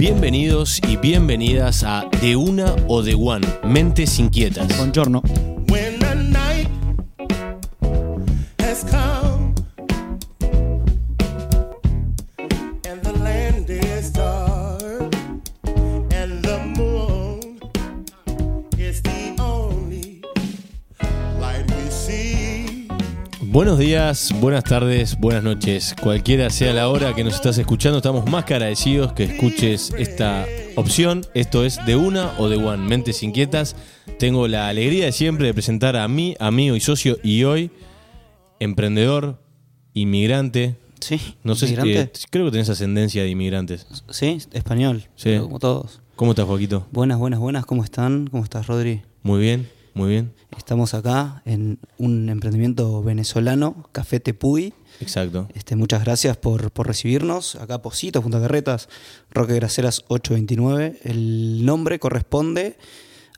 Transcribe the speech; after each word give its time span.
Bienvenidos 0.00 0.80
y 0.88 0.96
bienvenidas 0.96 1.84
a 1.84 2.08
De 2.22 2.34
Una 2.34 2.74
o 2.88 3.02
De 3.02 3.14
One, 3.14 3.46
Mentes 3.64 4.18
Inquietas. 4.18 4.74
Buongiorno. 4.78 5.20
Buenos 23.60 23.78
días, 23.78 24.34
buenas 24.40 24.64
tardes, 24.64 25.18
buenas 25.18 25.44
noches. 25.44 25.94
Cualquiera 26.00 26.48
sea 26.48 26.72
la 26.72 26.88
hora 26.88 27.14
que 27.14 27.22
nos 27.22 27.34
estás 27.34 27.58
escuchando, 27.58 27.98
estamos 27.98 28.24
más 28.24 28.46
que 28.46 28.54
agradecidos 28.54 29.12
que 29.12 29.24
escuches 29.24 29.92
esta 29.98 30.46
opción. 30.76 31.26
Esto 31.34 31.66
es 31.66 31.78
De 31.84 31.94
Una 31.94 32.32
o 32.38 32.48
De 32.48 32.56
One, 32.56 32.88
Mentes 32.88 33.22
Inquietas. 33.22 33.76
Tengo 34.18 34.48
la 34.48 34.68
alegría 34.68 35.04
de 35.04 35.12
siempre 35.12 35.46
de 35.46 35.52
presentar 35.52 35.94
a 35.98 36.08
mí, 36.08 36.36
amigo 36.40 36.74
y 36.74 36.80
socio, 36.80 37.18
y 37.22 37.44
hoy, 37.44 37.70
emprendedor, 38.60 39.38
inmigrante. 39.92 40.76
Sí. 41.00 41.20
No 41.44 41.54
sé 41.54 41.66
si 41.66 41.74
¿Inmigrante? 41.74 42.18
eh, 42.18 42.26
creo 42.30 42.46
que 42.46 42.52
tenés 42.52 42.70
ascendencia 42.70 43.22
de 43.22 43.28
inmigrantes. 43.28 43.86
Sí, 44.08 44.38
español. 44.52 45.04
Sí. 45.16 45.36
Como 45.38 45.58
todos. 45.58 46.00
¿Cómo 46.16 46.30
estás, 46.30 46.46
Joaquito? 46.46 46.86
Buenas, 46.92 47.18
buenas, 47.18 47.40
buenas. 47.40 47.66
¿Cómo 47.66 47.84
están? 47.84 48.26
¿Cómo 48.28 48.42
estás, 48.42 48.68
Rodri? 48.68 49.02
Muy 49.22 49.38
bien, 49.38 49.68
muy 49.94 50.08
bien. 50.10 50.32
Estamos 50.56 50.94
acá 50.94 51.42
en 51.44 51.78
un 51.98 52.28
emprendimiento 52.28 53.02
venezolano, 53.02 53.88
Café 53.92 54.20
Tepuy. 54.20 54.72
Exacto. 55.00 55.48
Este, 55.54 55.76
muchas 55.76 56.04
gracias 56.04 56.36
por, 56.36 56.70
por 56.70 56.86
recibirnos. 56.86 57.56
Acá 57.56 57.80
Posito, 57.82 58.22
Punta 58.22 58.40
Carretas, 58.40 58.88
Roque 59.30 59.54
Graceras 59.54 60.04
829. 60.08 61.00
El 61.04 61.64
nombre 61.64 61.98
corresponde 61.98 62.76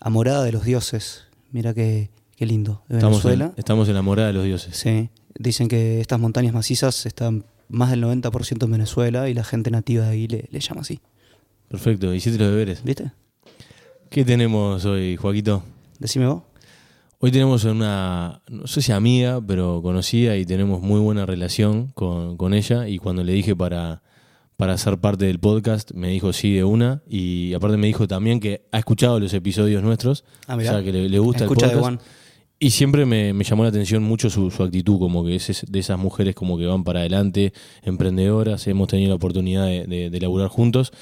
a 0.00 0.11
Morada 0.11 0.42
de 0.45 0.53
los 0.53 0.64
Dioses. 0.64 1.25
Mira 1.53 1.75
qué, 1.75 2.11
qué 2.36 2.47
lindo. 2.47 2.83
De 2.89 2.97
Estamos 2.97 3.23
Venezuela. 3.23 3.45
en, 3.47 3.55
estamos 3.58 3.89
en 3.89 3.95
la 3.95 4.03
morada 4.03 4.28
de 4.28 4.34
los 4.34 4.45
dioses. 4.45 4.77
Sí. 4.77 5.11
Dicen 5.39 5.69
que 5.69 6.00
estas 6.00 6.19
montañas 6.19 6.55
macizas 6.55 7.06
están 7.06 7.45
más 7.69 7.91
del 7.91 8.03
90% 8.03 8.64
en 8.64 8.70
Venezuela 8.70 9.28
y 9.28 9.34
la 9.34 9.45
gente 9.45 9.70
nativa 9.70 10.05
de 10.05 10.11
ahí 10.11 10.28
le, 10.28 10.48
le 10.50 10.61
llama 10.61 10.80
así. 10.83 11.00
Perfecto, 11.69 12.12
hiciste 12.14 12.39
los 12.39 12.50
deberes. 12.50 12.83
¿Viste? 12.84 13.12
¿Qué 14.11 14.25
tenemos 14.25 14.84
hoy, 14.84 15.17
Joaquito? 15.17 15.62
Decime 16.03 16.27
vos. 16.27 16.42
Hoy 17.20 17.31
tenemos 17.31 17.62
una, 17.62 18.42
no 18.48 18.67
sé 18.67 18.83
si 18.83 18.91
amiga, 18.91 19.41
pero 19.41 19.81
conocida 19.83 20.36
y 20.36 20.45
tenemos 20.45 20.83
muy 20.83 20.98
buena 20.98 21.27
relación 21.27 21.92
con, 21.95 22.36
con 22.36 22.55
ella. 22.55 22.89
Y 22.89 22.98
cuando 22.98 23.22
le 23.22 23.33
dije 23.33 23.55
para, 23.55 24.03
para 24.56 24.77
ser 24.78 24.98
parte 24.98 25.27
del 25.27 25.39
podcast, 25.39 25.92
me 25.92 26.08
dijo 26.08 26.33
sí 26.33 26.55
de 26.55 26.64
una. 26.64 27.05
Y 27.08 27.55
aparte 27.55 27.77
me 27.77 27.86
dijo 27.86 28.08
también 28.08 28.41
que 28.41 28.67
ha 28.73 28.80
escuchado 28.80 29.20
los 29.20 29.33
episodios 29.33 29.80
nuestros. 29.84 30.25
Ah, 30.48 30.55
o 30.55 30.56
mirá. 30.56 30.73
sea, 30.73 30.83
que 30.83 30.91
le, 30.91 31.08
le 31.08 31.19
gusta 31.20 31.45
Escucha 31.45 31.67
el 31.67 31.78
podcast. 31.78 32.03
Y 32.58 32.70
siempre 32.70 33.06
me, 33.06 33.33
me 33.33 33.45
llamó 33.45 33.62
la 33.62 33.69
atención 33.69 34.03
mucho 34.03 34.28
su, 34.28 34.50
su 34.50 34.64
actitud, 34.64 34.98
como 34.98 35.25
que 35.25 35.36
es 35.36 35.50
es 35.50 35.64
de 35.69 35.78
esas 35.78 36.00
mujeres 36.00 36.34
como 36.34 36.58
que 36.58 36.67
van 36.67 36.83
para 36.83 36.98
adelante, 36.98 37.53
emprendedoras. 37.83 38.67
Hemos 38.67 38.89
tenido 38.89 39.11
la 39.11 39.17
oportunidad 39.17 39.67
de, 39.67 39.86
de, 39.86 40.11
de 40.11 40.20
laburar 40.20 40.48
juntos. 40.48 40.92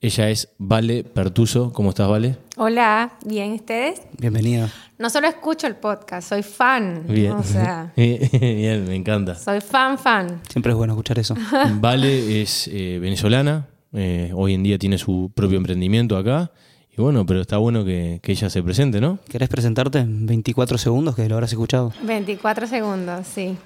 Ella 0.00 0.28
es 0.28 0.50
Vale 0.58 1.04
Pertuso. 1.04 1.72
¿Cómo 1.72 1.90
estás, 1.90 2.08
Vale? 2.08 2.36
Hola, 2.56 3.12
¿bien 3.24 3.52
ustedes? 3.52 4.02
Bienvenida. 4.18 4.70
No 4.98 5.08
solo 5.10 5.26
escucho 5.26 5.66
el 5.66 5.76
podcast, 5.76 6.28
soy 6.28 6.42
fan. 6.42 7.04
Bien. 7.08 7.32
O 7.32 7.42
sea, 7.42 7.92
Bien, 7.96 8.84
me 8.86 8.94
encanta. 8.94 9.34
soy 9.34 9.60
fan, 9.60 9.98
fan. 9.98 10.40
Siempre 10.50 10.72
es 10.72 10.76
bueno 10.76 10.92
escuchar 10.92 11.18
eso. 11.18 11.34
Vale 11.80 12.42
es 12.42 12.68
eh, 12.72 12.98
venezolana, 13.00 13.68
eh, 13.94 14.32
hoy 14.34 14.54
en 14.54 14.62
día 14.62 14.78
tiene 14.78 14.98
su 14.98 15.30
propio 15.34 15.56
emprendimiento 15.56 16.16
acá. 16.16 16.50
Y 16.96 17.00
bueno, 17.00 17.26
pero 17.26 17.42
está 17.42 17.58
bueno 17.58 17.84
que, 17.84 18.20
que 18.22 18.32
ella 18.32 18.48
se 18.48 18.62
presente, 18.62 19.00
¿no? 19.02 19.18
¿Querés 19.28 19.48
presentarte 19.50 19.98
en 19.98 20.24
24 20.26 20.78
segundos 20.78 21.14
que 21.14 21.28
lo 21.28 21.34
habrás 21.34 21.52
escuchado? 21.52 21.92
24 22.02 22.66
segundos, 22.66 23.26
sí. 23.26 23.56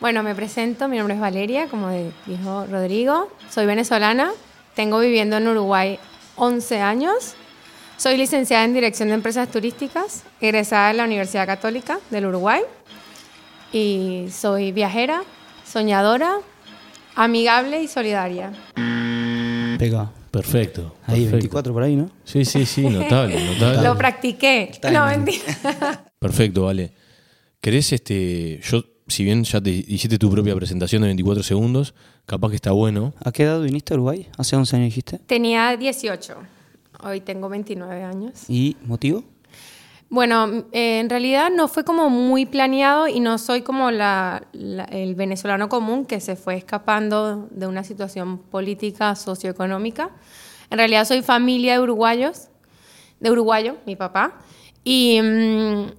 Bueno, 0.00 0.22
me 0.22 0.32
presento, 0.36 0.86
mi 0.86 0.96
nombre 0.96 1.14
es 1.16 1.20
Valeria, 1.20 1.66
como 1.68 1.88
dijo 2.26 2.66
Rodrigo. 2.70 3.28
Soy 3.50 3.66
venezolana, 3.66 4.30
tengo 4.78 5.00
viviendo 5.00 5.36
en 5.38 5.48
Uruguay 5.48 5.98
11 6.36 6.80
años. 6.80 7.34
Soy 7.96 8.16
licenciada 8.16 8.64
en 8.64 8.74
Dirección 8.74 9.08
de 9.08 9.16
Empresas 9.16 9.50
Turísticas, 9.50 10.22
egresada 10.40 10.86
de 10.86 10.94
la 10.94 11.02
Universidad 11.04 11.46
Católica 11.46 11.98
del 12.10 12.26
Uruguay. 12.26 12.60
Y 13.72 14.28
soy 14.30 14.70
viajera, 14.70 15.24
soñadora, 15.66 16.36
amigable 17.16 17.82
y 17.82 17.88
solidaria. 17.88 18.52
Pega. 19.80 20.12
Perfecto. 20.30 20.94
Ahí, 21.06 21.22
perfecto. 21.22 21.36
24 21.38 21.72
por 21.72 21.82
ahí, 21.82 21.96
¿no? 21.96 22.08
Sí, 22.22 22.44
sí, 22.44 22.64
sí, 22.64 22.82
notable, 22.88 23.44
notable. 23.46 23.82
Lo 23.82 23.98
practiqué. 23.98 24.70
No, 24.92 25.06
mentira. 25.06 25.42
Perfecto, 26.20 26.66
vale. 26.66 26.92
¿Querés, 27.60 27.92
este, 27.92 28.60
yo, 28.62 28.84
si 29.08 29.24
bien 29.24 29.44
ya 29.44 29.60
te 29.60 29.70
hiciste 29.70 30.18
tu 30.18 30.30
propia 30.30 30.54
presentación 30.54 31.02
de 31.02 31.08
24 31.08 31.42
segundos, 31.42 31.94
capaz 32.26 32.50
que 32.50 32.56
está 32.56 32.72
bueno. 32.72 33.14
¿A 33.24 33.32
qué 33.32 33.44
edad 33.44 33.60
viniste 33.60 33.94
a 33.94 33.96
Uruguay? 33.96 34.28
¿Hace 34.36 34.54
11 34.56 34.76
años 34.76 34.86
dijiste? 34.86 35.18
Tenía 35.26 35.76
18. 35.76 36.34
Hoy 37.04 37.20
tengo 37.20 37.48
29 37.48 38.02
años. 38.02 38.32
¿Y 38.48 38.76
motivo? 38.84 39.24
Bueno, 40.10 40.64
eh, 40.72 41.00
en 41.00 41.10
realidad 41.10 41.50
no 41.54 41.68
fue 41.68 41.84
como 41.84 42.08
muy 42.08 42.46
planeado 42.46 43.08
y 43.08 43.20
no 43.20 43.36
soy 43.38 43.60
como 43.62 43.90
la, 43.90 44.46
la- 44.52 44.84
el 44.84 45.14
venezolano 45.14 45.68
común 45.68 46.06
que 46.06 46.18
se 46.20 46.34
fue 46.34 46.56
escapando 46.56 47.46
de 47.50 47.66
una 47.66 47.84
situación 47.84 48.38
política, 48.38 49.14
socioeconómica. 49.14 50.10
En 50.70 50.78
realidad 50.78 51.04
soy 51.04 51.20
familia 51.22 51.74
de 51.74 51.80
uruguayos, 51.80 52.48
de 53.20 53.30
uruguayo, 53.30 53.76
mi 53.86 53.96
papá. 53.96 54.38
Y 54.82 55.20
mm, 55.22 55.92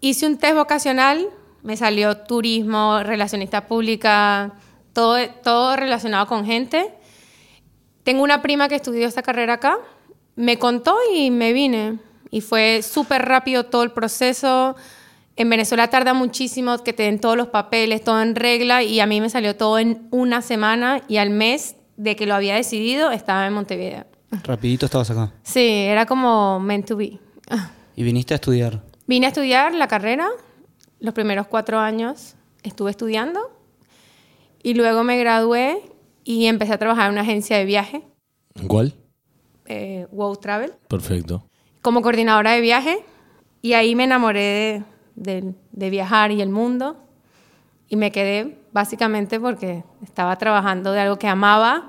hice 0.00 0.26
un 0.26 0.38
test 0.38 0.56
vocacional, 0.56 1.26
me 1.66 1.76
salió 1.76 2.16
turismo, 2.18 3.02
relacionista 3.02 3.66
pública, 3.66 4.52
todo, 4.92 5.18
todo 5.42 5.74
relacionado 5.74 6.26
con 6.28 6.46
gente. 6.46 6.94
Tengo 8.04 8.22
una 8.22 8.40
prima 8.40 8.68
que 8.68 8.76
estudió 8.76 9.08
esta 9.08 9.22
carrera 9.22 9.54
acá, 9.54 9.78
me 10.36 10.60
contó 10.60 10.96
y 11.12 11.32
me 11.32 11.52
vine. 11.52 11.98
Y 12.30 12.40
fue 12.40 12.82
súper 12.82 13.22
rápido 13.22 13.64
todo 13.64 13.82
el 13.82 13.90
proceso. 13.90 14.76
En 15.34 15.50
Venezuela 15.50 15.88
tarda 15.88 16.14
muchísimo 16.14 16.78
que 16.84 16.92
te 16.92 17.02
den 17.02 17.20
todos 17.20 17.36
los 17.36 17.48
papeles, 17.48 18.04
todo 18.04 18.22
en 18.22 18.36
regla, 18.36 18.84
y 18.84 19.00
a 19.00 19.06
mí 19.06 19.20
me 19.20 19.28
salió 19.28 19.56
todo 19.56 19.80
en 19.80 20.06
una 20.12 20.42
semana 20.42 21.02
y 21.08 21.16
al 21.16 21.30
mes 21.30 21.74
de 21.96 22.14
que 22.14 22.26
lo 22.26 22.36
había 22.36 22.54
decidido 22.54 23.10
estaba 23.10 23.44
en 23.44 23.54
Montevideo. 23.54 24.04
Rapidito 24.44 24.86
estabas 24.86 25.10
acá. 25.10 25.32
Sí, 25.42 25.66
era 25.66 26.06
como 26.06 26.60
meant 26.60 26.86
to 26.86 26.96
be. 26.96 27.18
Y 27.96 28.04
viniste 28.04 28.34
a 28.34 28.36
estudiar. 28.36 28.82
Vine 29.08 29.26
a 29.26 29.28
estudiar 29.30 29.74
la 29.74 29.88
carrera, 29.88 30.28
los 31.06 31.14
primeros 31.14 31.46
cuatro 31.46 31.78
años 31.78 32.34
estuve 32.62 32.90
estudiando 32.90 33.40
y 34.62 34.74
luego 34.74 35.04
me 35.04 35.16
gradué 35.18 35.80
y 36.24 36.46
empecé 36.46 36.72
a 36.74 36.78
trabajar 36.78 37.06
en 37.06 37.12
una 37.12 37.20
agencia 37.22 37.56
de 37.56 37.64
viaje, 37.64 38.02
¿Cuál? 38.66 38.94
eh, 39.66 40.06
Wow 40.10 40.36
Travel, 40.36 40.72
Perfecto. 40.88 41.48
como 41.80 42.02
coordinadora 42.02 42.50
de 42.52 42.60
viaje 42.60 42.98
y 43.62 43.72
ahí 43.74 43.94
me 43.94 44.04
enamoré 44.04 44.84
de, 45.14 45.40
de- 45.42 45.54
de 45.72 45.90
viajar 45.90 46.32
y 46.32 46.42
el 46.42 46.48
mundo 46.50 46.96
y 47.88 47.94
me 47.96 48.10
quedé 48.10 48.58
básicamente 48.72 49.38
porque 49.38 49.84
estaba 50.02 50.36
trabajando 50.36 50.90
de 50.92 51.00
algo 51.00 51.18
que 51.18 51.28
amaba 51.28 51.88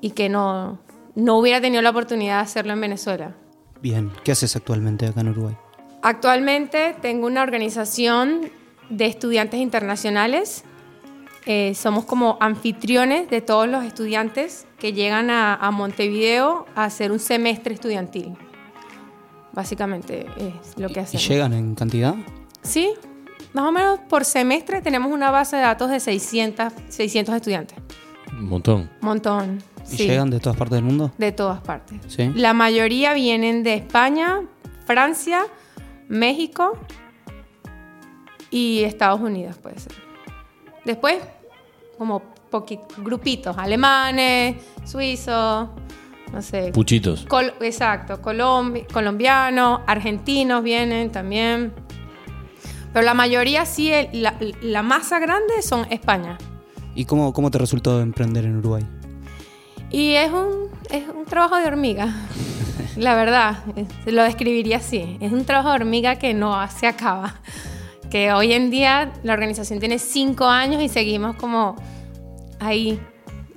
y 0.00 0.10
que 0.10 0.28
no, 0.28 0.80
no 1.14 1.38
hubiera 1.38 1.60
tenido 1.60 1.80
la 1.82 1.90
oportunidad 1.90 2.38
de 2.38 2.42
hacerlo 2.42 2.72
en 2.72 2.80
Venezuela. 2.80 3.34
Bien. 3.80 4.10
¿Qué 4.24 4.32
haces 4.32 4.56
actualmente 4.56 5.06
acá 5.06 5.20
en 5.20 5.28
Uruguay? 5.28 5.56
Actualmente 6.06 6.94
tengo 7.02 7.26
una 7.26 7.42
organización 7.42 8.42
de 8.90 9.06
estudiantes 9.06 9.58
internacionales. 9.58 10.62
Eh, 11.46 11.74
somos 11.74 12.04
como 12.04 12.38
anfitriones 12.38 13.28
de 13.28 13.40
todos 13.40 13.66
los 13.66 13.84
estudiantes 13.84 14.68
que 14.78 14.92
llegan 14.92 15.30
a, 15.30 15.56
a 15.56 15.72
Montevideo 15.72 16.66
a 16.76 16.84
hacer 16.84 17.10
un 17.10 17.18
semestre 17.18 17.74
estudiantil. 17.74 18.36
Básicamente 19.52 20.26
es 20.36 20.78
lo 20.78 20.86
que 20.90 21.00
¿Y 21.00 21.02
hacemos. 21.02 21.26
llegan 21.26 21.52
en 21.52 21.74
cantidad? 21.74 22.14
Sí, 22.62 22.94
más 23.52 23.64
o 23.64 23.72
menos 23.72 23.98
por 24.08 24.24
semestre 24.24 24.82
tenemos 24.82 25.10
una 25.10 25.32
base 25.32 25.56
de 25.56 25.62
datos 25.62 25.90
de 25.90 25.98
600, 25.98 26.72
600 26.88 27.34
estudiantes. 27.34 27.78
Un 28.30 28.48
montón. 28.48 28.88
Montón. 29.00 29.60
¿Y 29.90 29.96
sí. 29.96 30.06
llegan 30.06 30.30
de 30.30 30.38
todas 30.38 30.56
partes 30.56 30.76
del 30.76 30.84
mundo? 30.84 31.10
De 31.18 31.32
todas 31.32 31.60
partes. 31.62 31.98
Sí. 32.06 32.30
La 32.36 32.52
mayoría 32.52 33.12
vienen 33.12 33.64
de 33.64 33.74
España, 33.74 34.42
Francia, 34.84 35.46
México 36.08 36.78
y 38.50 38.82
Estados 38.84 39.20
Unidos, 39.20 39.56
puede 39.58 39.78
ser. 39.78 39.92
Después, 40.84 41.18
como 41.98 42.22
grupitos, 42.98 43.56
alemanes, 43.58 44.56
suizos, 44.84 45.68
no 46.32 46.42
sé. 46.42 46.70
Puchitos. 46.72 47.26
Col- 47.26 47.52
exacto, 47.60 48.20
colombi- 48.22 48.86
colombianos, 48.92 49.80
argentinos 49.86 50.62
vienen 50.62 51.10
también. 51.10 51.72
Pero 52.92 53.04
la 53.04 53.14
mayoría 53.14 53.66
sí, 53.66 53.92
el- 53.92 54.22
la, 54.22 54.36
la 54.62 54.82
masa 54.82 55.18
grande 55.18 55.60
son 55.60 55.86
España. 55.90 56.38
¿Y 56.94 57.04
cómo, 57.04 57.32
cómo 57.34 57.50
te 57.50 57.58
resultó 57.58 58.00
emprender 58.00 58.46
en 58.46 58.56
Uruguay? 58.56 58.86
Y 59.90 60.12
es 60.14 60.32
un, 60.32 60.70
es 60.90 61.04
un 61.08 61.24
trabajo 61.26 61.56
de 61.56 61.66
hormiga, 61.66 62.08
la 62.96 63.14
verdad, 63.14 63.58
es- 63.76 64.12
lo 64.12 64.22
describiría 64.22 64.78
así. 64.78 65.16
Es 65.20 65.32
un 65.32 65.44
trabajo 65.44 65.68
de 65.70 65.74
hormiga 65.76 66.16
que 66.16 66.34
no 66.34 66.54
se 66.68 66.86
acaba. 66.86 67.40
Que 68.10 68.32
hoy 68.32 68.52
en 68.52 68.70
día 68.70 69.12
la 69.24 69.32
organización 69.32 69.80
tiene 69.80 69.98
cinco 69.98 70.46
años 70.46 70.80
y 70.82 70.88
seguimos 70.88 71.36
como 71.36 71.74
ahí, 72.60 73.00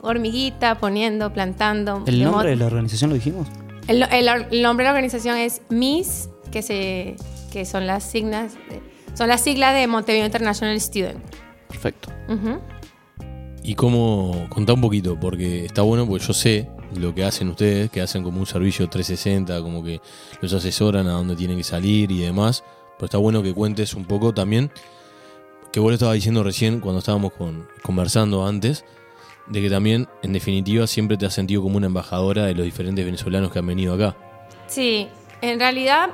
hormiguita, 0.01 0.75
poniendo, 0.79 1.31
plantando. 1.31 2.03
¿El 2.07 2.23
nombre 2.23 2.49
de 2.49 2.55
la 2.55 2.65
organización 2.65 3.09
lo 3.11 3.15
dijimos? 3.15 3.47
el, 3.87 4.03
el- 4.11 4.27
el 4.51 4.61
nombre 4.61 4.83
de 4.85 4.89
la 4.89 4.91
organización 4.91 5.37
es 5.37 5.61
MIS, 5.69 6.29
que, 6.51 6.61
se, 6.61 7.15
que 7.51 7.65
son, 7.65 7.87
las 7.87 8.03
signas, 8.03 8.53
de- 8.69 8.81
son 9.15 9.27
las 9.29 9.41
siglas 9.41 9.73
de 9.73 9.87
Montevideo 9.87 10.25
International 10.25 10.79
Student. 10.79 11.19
Perfecto. 11.67 12.09
Ujú. 12.27 12.59
Y 13.63 13.75
cómo, 13.75 14.47
contá 14.49 14.73
un 14.73 14.81
poquito, 14.81 15.19
porque 15.19 15.65
está 15.65 15.81
bueno, 15.83 16.07
porque 16.07 16.25
yo 16.25 16.33
sé 16.33 16.67
lo 16.95 17.13
que 17.13 17.23
hacen 17.23 17.49
ustedes, 17.49 17.89
que 17.89 18.01
hacen 18.01 18.23
como 18.23 18.39
un 18.39 18.45
servicio 18.45 18.89
360, 18.89 19.61
como 19.61 19.83
que 19.83 20.01
los 20.41 20.53
asesoran 20.53 21.07
a 21.07 21.11
dónde 21.13 21.35
tienen 21.35 21.57
que 21.57 21.63
salir 21.63 22.11
y 22.11 22.19
demás. 22.19 22.63
Pero 22.97 23.05
está 23.05 23.17
bueno 23.17 23.41
que 23.43 23.53
cuentes 23.53 23.93
un 23.93 24.05
poco 24.05 24.33
también, 24.33 24.71
que 25.71 25.79
vos 25.79 25.89
lo 25.91 25.93
estabas 25.95 26.15
diciendo 26.15 26.43
recién 26.43 26.79
cuando 26.79 26.99
estábamos 26.99 27.33
con- 27.33 27.67
conversando 27.83 28.45
antes, 28.45 28.83
de 29.47 29.61
que 29.61 29.69
también, 29.69 30.07
en 30.21 30.33
definitiva, 30.33 30.85
siempre 30.87 31.17
te 31.17 31.25
has 31.25 31.33
sentido 31.33 31.61
como 31.61 31.77
una 31.77 31.87
embajadora 31.87 32.45
de 32.45 32.53
los 32.53 32.65
diferentes 32.65 33.03
venezolanos 33.05 33.51
que 33.51 33.59
han 33.59 33.67
venido 33.67 33.93
acá. 33.93 34.15
Sí, 34.67 35.07
en 35.41 35.59
realidad 35.59 36.09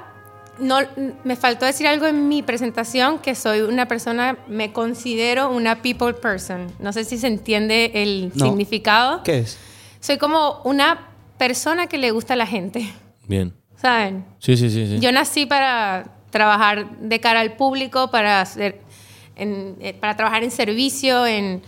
no, 0.59 0.77
me 1.25 1.35
faltó 1.35 1.65
decir 1.65 1.85
algo 1.87 2.05
en 2.05 2.29
mi 2.29 2.43
presentación, 2.43 3.19
que 3.19 3.35
soy 3.35 3.59
una 3.61 3.87
persona, 3.89 4.37
me 4.47 4.71
considero 4.71 5.49
una 5.49 5.81
people 5.81 6.13
person. 6.13 6.67
No 6.79 6.93
sé 6.93 7.03
si 7.03 7.17
se 7.17 7.27
entiende 7.27 7.91
el 7.95 8.31
No. 8.35 8.45
significado. 8.45 9.21
¿Qué 9.23 9.39
es? 9.39 9.57
Soy 10.05 10.19
como 10.19 10.61
una 10.65 10.99
persona 11.39 11.87
que 11.87 11.97
le 11.97 12.11
gusta 12.11 12.33
a 12.33 12.37
la 12.37 12.45
gente, 12.45 12.87
Bien. 13.27 13.55
¿saben? 13.75 14.23
Sí, 14.37 14.55
sí, 14.55 14.69
sí. 14.69 14.85
sí. 14.85 14.99
Yo 14.99 15.11
nací 15.11 15.47
para 15.47 16.05
trabajar 16.29 16.91
de 16.99 17.19
cara 17.19 17.39
al 17.39 17.53
público, 17.53 18.11
para 18.11 18.41
hacer, 18.41 18.81
en- 19.35 19.75
eh, 19.79 19.95
para 19.95 20.15
trabajar 20.15 20.43
en 20.43 20.51
servicio, 20.51 21.25
en 21.25 21.63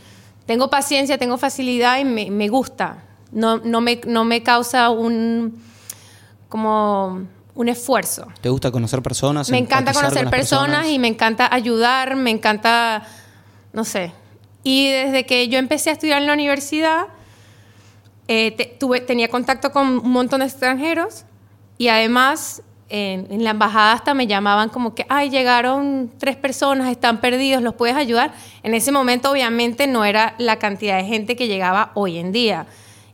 tengo 0.45 0.69
paciencia, 0.69 1.17
tengo 1.17 1.39
facilidad 1.39 1.97
y 1.97 2.05
me, 2.05 2.29
me 2.29 2.47
gusta. 2.47 3.03
No, 3.31 3.57
no, 3.57 3.81
me, 3.81 4.01
no 4.05 4.23
me 4.23 4.43
causa 4.43 4.91
un 4.91 5.59
como 6.47 7.25
un 7.55 7.69
esfuerzo. 7.69 8.27
¿Te 8.39 8.49
gusta 8.49 8.69
conocer 8.69 9.01
personas? 9.01 9.49
Me 9.49 9.57
encanta 9.57 9.93
conocer 9.93 10.25
con 10.25 10.29
personas, 10.31 10.87
y 10.89 10.99
me 10.99 11.07
encanta 11.07 11.49
ayudar, 11.51 12.15
me 12.15 12.29
encanta, 12.29 13.03
no 13.73 13.83
sé. 13.83 14.11
Y 14.63 14.91
desde 14.91 15.25
que 15.25 15.47
yo 15.47 15.57
empecé 15.57 15.89
a 15.89 15.93
estudiar 15.93 16.21
en 16.21 16.27
la 16.27 16.33
universidad, 16.33 17.07
eh, 18.27 18.75
tuve, 18.79 19.01
tenía 19.01 19.29
contacto 19.29 19.71
con 19.71 19.99
un 19.99 20.11
montón 20.11 20.41
de 20.41 20.47
extranjeros 20.47 21.25
y 21.77 21.87
además 21.87 22.61
en, 22.89 23.27
en 23.31 23.43
la 23.43 23.51
embajada 23.51 23.93
hasta 23.93 24.13
me 24.13 24.27
llamaban 24.27 24.69
como 24.69 24.95
que, 24.95 25.05
ay, 25.09 25.29
llegaron 25.29 26.11
tres 26.17 26.35
personas, 26.35 26.89
están 26.89 27.19
perdidos, 27.19 27.61
¿los 27.61 27.75
puedes 27.75 27.95
ayudar? 27.95 28.33
En 28.63 28.73
ese 28.73 28.91
momento 28.91 29.31
obviamente 29.31 29.87
no 29.87 30.05
era 30.05 30.35
la 30.37 30.57
cantidad 30.57 30.97
de 30.97 31.05
gente 31.05 31.35
que 31.35 31.47
llegaba 31.47 31.91
hoy 31.93 32.17
en 32.17 32.31
día. 32.31 32.67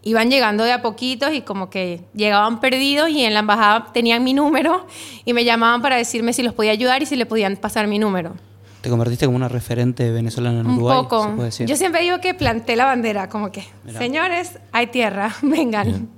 Iban 0.06 0.30
llegando 0.30 0.63
de 0.65 0.74
a 0.74 0.81
poquitos 0.81 1.33
y 1.33 1.42
como 1.42 1.69
que 1.69 2.01
llegaban 2.13 2.59
perdidos 2.59 3.09
y 3.09 3.24
en 3.24 3.33
la 3.33 3.39
embajada 3.39 3.88
tenían 3.94 4.24
mi 4.24 4.33
número 4.33 4.86
y 5.25 5.33
me 5.33 5.45
llamaban 5.45 5.81
para 5.81 5.95
decirme 5.95 6.33
si 6.33 6.44
los 6.44 6.54
podía 6.54 6.71
ayudar 6.71 7.01
y 7.01 7.06
si 7.06 7.16
le 7.16 7.25
podían 7.25 7.56
pasar 7.56 7.88
mi 7.88 8.00
número. 8.00 8.36
Te 8.83 8.89
convertiste 8.89 9.25
como 9.25 9.38
una 9.38 9.47
referente 9.47 10.12
venezolana 10.12 10.59
en 10.59 10.68
Un 10.68 10.74
Uruguay, 10.74 10.97
poco. 11.03 11.24
se 11.24 11.30
puede 11.30 11.45
decir. 11.45 11.68
Yo 11.68 11.77
siempre 11.77 12.01
digo 12.01 12.19
que 12.19 12.33
planté 12.33 12.75
la 12.75 12.83
bandera, 12.83 13.30
como 13.30 13.50
que, 13.50 13.63
Mirá. 13.85 13.97
señores, 13.97 14.59
hay 14.74 14.88
tierra, 14.88 15.33
vengan. 15.41 16.09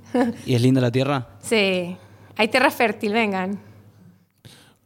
¿Y 0.44 0.56
es 0.56 0.60
linda 0.60 0.80
la 0.80 0.90
tierra? 0.90 1.28
sí, 1.40 1.96
hay 2.36 2.48
tierra 2.48 2.72
fértil, 2.72 3.12
vengan. 3.12 3.60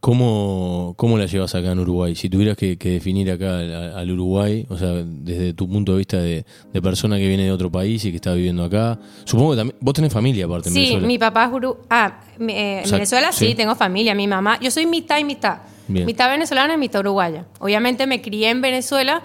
¿Cómo, 0.00 0.94
¿Cómo 0.96 1.18
la 1.18 1.26
llevas 1.26 1.54
acá 1.54 1.72
en 1.72 1.78
Uruguay? 1.78 2.16
Si 2.16 2.30
tuvieras 2.30 2.56
que, 2.56 2.78
que 2.78 2.88
definir 2.92 3.30
acá 3.30 3.58
al, 3.58 3.72
al 3.98 4.10
Uruguay, 4.10 4.64
o 4.70 4.78
sea, 4.78 4.88
desde 5.04 5.52
tu 5.52 5.68
punto 5.68 5.92
de 5.92 5.98
vista 5.98 6.16
de, 6.16 6.44
de 6.72 6.82
persona 6.82 7.18
que 7.18 7.28
viene 7.28 7.44
de 7.44 7.52
otro 7.52 7.70
país 7.70 8.02
y 8.06 8.10
que 8.10 8.16
está 8.16 8.32
viviendo 8.32 8.64
acá, 8.64 8.98
supongo 9.24 9.50
que 9.50 9.56
también, 9.58 9.76
vos 9.80 9.92
tenés 9.92 10.10
familia 10.10 10.46
aparte 10.46 10.70
en 10.70 10.74
Sí, 10.74 10.80
Venezuela. 10.80 11.06
mi 11.06 11.18
papá 11.18 11.44
es 11.44 11.50
Uru- 11.52 11.76
Ah, 11.90 12.20
eh, 12.40 12.82
en 12.84 12.90
Venezuela 12.90 13.30
sí. 13.30 13.48
sí. 13.48 13.54
tengo 13.54 13.74
familia. 13.74 14.14
Mi 14.14 14.26
mamá, 14.26 14.58
yo 14.58 14.70
soy 14.70 14.86
mitad 14.86 15.18
y 15.18 15.24
mitad. 15.24 15.58
Bien. 15.86 16.06
Mitad 16.06 16.30
venezolana 16.30 16.74
y 16.74 16.78
mitad 16.78 17.00
uruguaya. 17.00 17.44
Obviamente 17.58 18.06
me 18.06 18.22
crié 18.22 18.48
en 18.48 18.62
Venezuela, 18.62 19.20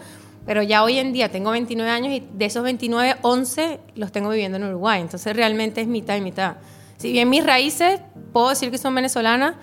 pero 0.45 0.61
ya 0.61 0.83
hoy 0.83 0.97
en 0.99 1.13
día 1.13 1.29
tengo 1.29 1.51
29 1.51 1.89
años 1.89 2.13
y 2.13 2.21
de 2.37 2.45
esos 2.45 2.63
29, 2.63 3.15
11 3.21 3.79
los 3.95 4.11
tengo 4.11 4.29
viviendo 4.29 4.57
en 4.57 4.65
Uruguay. 4.65 4.99
Entonces 4.99 5.33
realmente 5.37 5.79
es 5.79 5.87
mitad 5.87 6.17
y 6.17 6.21
mitad. 6.21 6.57
Si 6.97 7.13
bien 7.13 7.29
mis 7.29 7.45
raíces, 7.45 8.01
puedo 8.33 8.49
decir 8.49 8.71
que 8.71 8.77
son 8.77 8.93
venezolanas, 8.93 9.55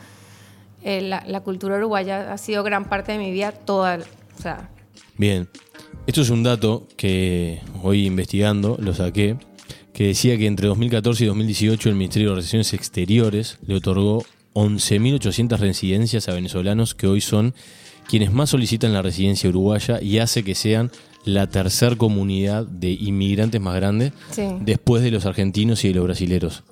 eh, 0.84 1.00
la, 1.02 1.24
la 1.26 1.40
cultura 1.40 1.76
uruguaya 1.76 2.32
ha 2.32 2.38
sido 2.38 2.62
gran 2.62 2.88
parte 2.88 3.12
de 3.12 3.18
mi 3.18 3.30
vida 3.30 3.52
toda. 3.52 3.98
O 4.38 4.42
sea, 4.42 4.70
Bien. 5.16 5.48
Esto 6.06 6.22
es 6.22 6.30
un 6.30 6.42
dato 6.42 6.88
que 6.96 7.60
hoy 7.82 8.06
investigando 8.06 8.76
lo 8.80 8.92
saqué, 8.92 9.36
que 9.92 10.08
decía 10.08 10.36
que 10.36 10.46
entre 10.46 10.66
2014 10.66 11.22
y 11.24 11.26
2018 11.28 11.88
el 11.90 11.94
Ministerio 11.94 12.30
de 12.30 12.34
Relaciones 12.36 12.72
Exteriores 12.74 13.58
le 13.66 13.76
otorgó 13.76 14.24
11.800 14.54 15.58
residencias 15.58 16.28
a 16.28 16.34
venezolanos 16.34 16.94
que 16.94 17.06
hoy 17.06 17.20
son 17.20 17.54
quienes 18.08 18.32
más 18.32 18.50
solicitan 18.50 18.92
la 18.92 19.00
residencia 19.02 19.48
uruguaya 19.48 20.00
y 20.02 20.18
hace 20.18 20.42
que 20.42 20.54
sean 20.56 20.90
la 21.24 21.46
tercer 21.46 21.96
comunidad 21.96 22.66
de 22.66 22.90
inmigrantes 22.90 23.60
más 23.60 23.76
grande 23.76 24.12
Sí. 24.32 24.42
después 24.60 25.04
de 25.04 25.12
los 25.12 25.24
argentinos 25.24 25.84
y 25.84 25.88
de 25.88 25.94
los 25.94 26.04
brasileros. 26.04 26.64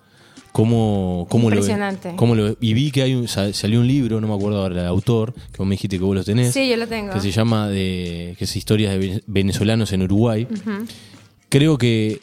¿Cómo, 0.52 1.26
cómo 1.30 1.48
lo? 1.48 1.56
Impresionante. 1.56 2.12
¿Cómo 2.16 2.34
lo? 2.34 2.56
Y 2.60 2.74
vi 2.74 2.90
que 2.90 3.02
hay 3.02 3.14
un- 3.14 3.28
sa- 3.28 3.52
salió 3.52 3.80
un 3.80 3.86
libro, 3.86 4.20
no 4.20 4.26
me 4.28 4.34
acuerdo 4.34 4.60
ahora 4.62 4.80
el 4.80 4.86
autor, 4.86 5.32
que 5.32 5.58
vos 5.58 5.66
me 5.66 5.74
dijiste 5.74 5.96
que 5.98 6.04
vos 6.04 6.14
lo 6.16 6.24
tenés 6.24 6.52
sí, 6.52 6.68
yo 6.68 6.76
lo 6.76 6.86
tengo. 6.88 7.12
que 7.12 7.20
se 7.20 7.30
llama 7.30 7.68
de 7.68 8.34
que 8.36 8.44
es 8.44 8.56
historias 8.56 8.92
de 8.92 8.98
vene- 8.98 9.22
venezolanos 9.26 9.92
en 9.92 10.02
Uruguay. 10.02 10.46
Creo 11.48 11.78
que 11.78 12.20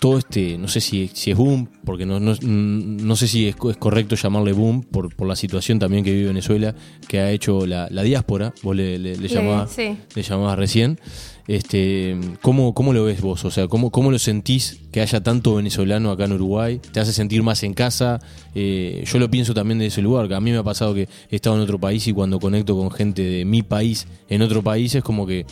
todo 0.00 0.18
este, 0.18 0.58
no 0.58 0.68
sé 0.68 0.80
si, 0.80 1.10
si 1.12 1.30
es 1.30 1.36
boom, 1.36 1.68
porque 1.84 2.06
no, 2.06 2.20
no, 2.20 2.34
no 2.42 3.16
sé 3.16 3.28
si 3.28 3.48
es, 3.48 3.56
es 3.70 3.76
correcto 3.76 4.14
llamarle 4.16 4.52
boom 4.52 4.82
por, 4.82 5.14
por 5.14 5.26
la 5.28 5.36
situación 5.36 5.78
también 5.78 6.04
que 6.04 6.12
vive 6.12 6.26
Venezuela, 6.28 6.74
que 7.08 7.20
ha 7.20 7.30
hecho 7.30 7.66
la, 7.66 7.88
la 7.90 8.02
diáspora, 8.02 8.52
vos 8.62 8.74
le, 8.76 8.98
le, 8.98 9.16
le 9.16 9.22
Le- 9.22 9.28
llamabas, 9.28 9.72
sí. 9.72 9.96
le 10.14 10.22
llamabas 10.22 10.58
recién. 10.58 10.98
Este, 11.46 12.16
¿cómo, 12.40 12.72
¿Cómo 12.74 12.94
lo 12.94 13.04
ves 13.04 13.20
vos? 13.20 13.44
O 13.44 13.50
sea, 13.50 13.68
¿cómo, 13.68 13.90
¿cómo 13.90 14.10
lo 14.10 14.18
sentís 14.18 14.80
que 14.90 15.02
haya 15.02 15.22
tanto 15.22 15.56
venezolano 15.56 16.10
acá 16.10 16.24
en 16.24 16.32
Uruguay? 16.32 16.80
¿Te 16.92 17.00
hace 17.00 17.12
sentir 17.12 17.42
más 17.42 17.62
en 17.64 17.74
casa? 17.74 18.18
Eh, 18.54 19.04
yo 19.06 19.18
lo 19.18 19.30
pienso 19.30 19.52
también 19.52 19.78
de 19.78 19.86
ese 19.86 20.00
lugar, 20.00 20.26
que 20.26 20.34
a 20.34 20.40
mí 20.40 20.50
me 20.52 20.56
ha 20.56 20.62
pasado 20.62 20.94
que 20.94 21.06
he 21.30 21.36
estado 21.36 21.56
en 21.56 21.62
otro 21.62 21.78
país 21.78 22.06
y 22.08 22.12
cuando 22.14 22.40
conecto 22.40 22.74
con 22.76 22.90
gente 22.90 23.22
de 23.22 23.44
mi 23.44 23.62
país 23.62 24.06
en 24.30 24.40
otro 24.40 24.62
país 24.62 24.94
es 24.94 25.02
como 25.04 25.26
que 25.26 25.44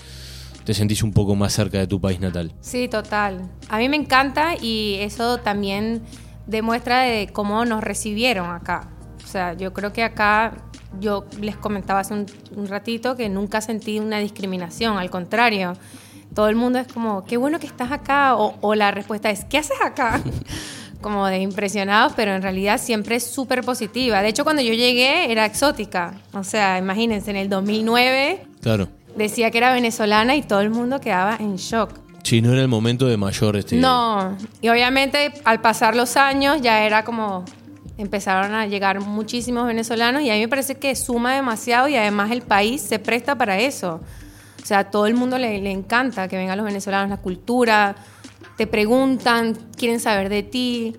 te 0.64 0.74
sentís 0.74 1.02
un 1.02 1.12
poco 1.12 1.34
más 1.34 1.52
cerca 1.52 1.78
de 1.78 1.86
tu 1.86 2.00
país 2.00 2.20
natal. 2.20 2.52
Sí, 2.60 2.88
total. 2.88 3.50
A 3.68 3.78
mí 3.78 3.88
me 3.88 3.96
encanta 3.96 4.54
y 4.60 4.96
eso 5.00 5.38
también 5.38 6.02
demuestra 6.46 7.00
de 7.02 7.28
cómo 7.32 7.64
nos 7.64 7.82
recibieron 7.82 8.50
acá. 8.50 8.88
O 9.24 9.26
sea, 9.26 9.54
yo 9.54 9.72
creo 9.72 9.92
que 9.92 10.02
acá, 10.02 10.54
yo 11.00 11.24
les 11.40 11.56
comentaba 11.56 12.00
hace 12.00 12.14
un, 12.14 12.26
un 12.56 12.66
ratito 12.66 13.16
que 13.16 13.28
nunca 13.28 13.60
sentí 13.60 13.98
una 13.98 14.18
discriminación, 14.18 14.98
al 14.98 15.10
contrario. 15.10 15.74
Todo 16.34 16.48
el 16.48 16.56
mundo 16.56 16.78
es 16.78 16.86
como, 16.86 17.24
qué 17.24 17.36
bueno 17.36 17.58
que 17.58 17.66
estás 17.66 17.92
acá, 17.92 18.36
o, 18.36 18.56
o 18.60 18.74
la 18.74 18.90
respuesta 18.90 19.30
es, 19.30 19.44
¿qué 19.44 19.58
haces 19.58 19.76
acá? 19.82 20.20
como 21.02 21.26
de 21.26 21.38
impresionados, 21.38 22.12
pero 22.14 22.34
en 22.34 22.42
realidad 22.42 22.80
siempre 22.80 23.16
es 23.16 23.24
súper 23.24 23.62
positiva. 23.62 24.22
De 24.22 24.28
hecho, 24.28 24.44
cuando 24.44 24.62
yo 24.62 24.72
llegué 24.72 25.30
era 25.30 25.44
exótica. 25.44 26.14
O 26.32 26.44
sea, 26.44 26.78
imagínense, 26.78 27.30
en 27.30 27.36
el 27.36 27.48
2009 27.48 28.46
Claro. 28.62 28.88
Decía 29.16 29.50
que 29.50 29.58
era 29.58 29.72
venezolana 29.72 30.36
y 30.36 30.42
todo 30.42 30.60
el 30.60 30.70
mundo 30.70 31.00
quedaba 31.00 31.36
en 31.38 31.56
shock. 31.56 31.90
Sí, 32.22 32.40
no 32.40 32.52
era 32.52 32.62
el 32.62 32.68
momento 32.68 33.06
de 33.06 33.16
mayor 33.16 33.56
este. 33.56 33.76
No, 33.76 34.36
y 34.60 34.68
obviamente 34.68 35.32
al 35.44 35.60
pasar 35.60 35.96
los 35.96 36.16
años 36.16 36.60
ya 36.60 36.84
era 36.84 37.04
como 37.04 37.44
empezaron 37.98 38.54
a 38.54 38.66
llegar 38.66 39.00
muchísimos 39.00 39.66
venezolanos 39.66 40.22
y 40.22 40.30
a 40.30 40.34
mí 40.34 40.40
me 40.40 40.48
parece 40.48 40.76
que 40.76 40.94
suma 40.96 41.34
demasiado 41.34 41.88
y 41.88 41.96
además 41.96 42.30
el 42.30 42.42
país 42.42 42.80
se 42.80 42.98
presta 42.98 43.36
para 43.36 43.58
eso. 43.58 44.00
O 44.62 44.66
sea, 44.66 44.80
a 44.80 44.90
todo 44.90 45.06
el 45.06 45.14
mundo 45.14 45.38
le, 45.38 45.60
le 45.60 45.70
encanta 45.70 46.28
que 46.28 46.36
vengan 46.36 46.56
los 46.56 46.66
venezolanos, 46.66 47.10
la 47.10 47.16
cultura, 47.16 47.96
te 48.56 48.66
preguntan, 48.66 49.56
quieren 49.76 50.00
saber 50.00 50.28
de 50.28 50.42
ti. 50.42 50.96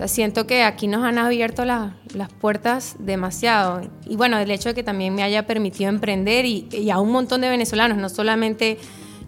Sea, 0.00 0.08
siento 0.08 0.46
que 0.46 0.62
aquí 0.64 0.86
nos 0.88 1.04
han 1.04 1.18
abierto 1.18 1.64
la- 1.66 1.94
las 2.14 2.32
puertas 2.32 2.96
demasiado. 2.98 3.82
Y 4.06 4.16
bueno, 4.16 4.38
el 4.38 4.50
hecho 4.50 4.70
de 4.70 4.74
que 4.74 4.82
también 4.82 5.14
me 5.14 5.22
haya 5.22 5.46
permitido 5.46 5.90
emprender 5.90 6.46
y, 6.46 6.68
y 6.72 6.88
a 6.90 6.98
un 6.98 7.12
montón 7.12 7.42
de 7.42 7.50
venezolanos, 7.50 7.98
no 7.98 8.08
solamente 8.08 8.78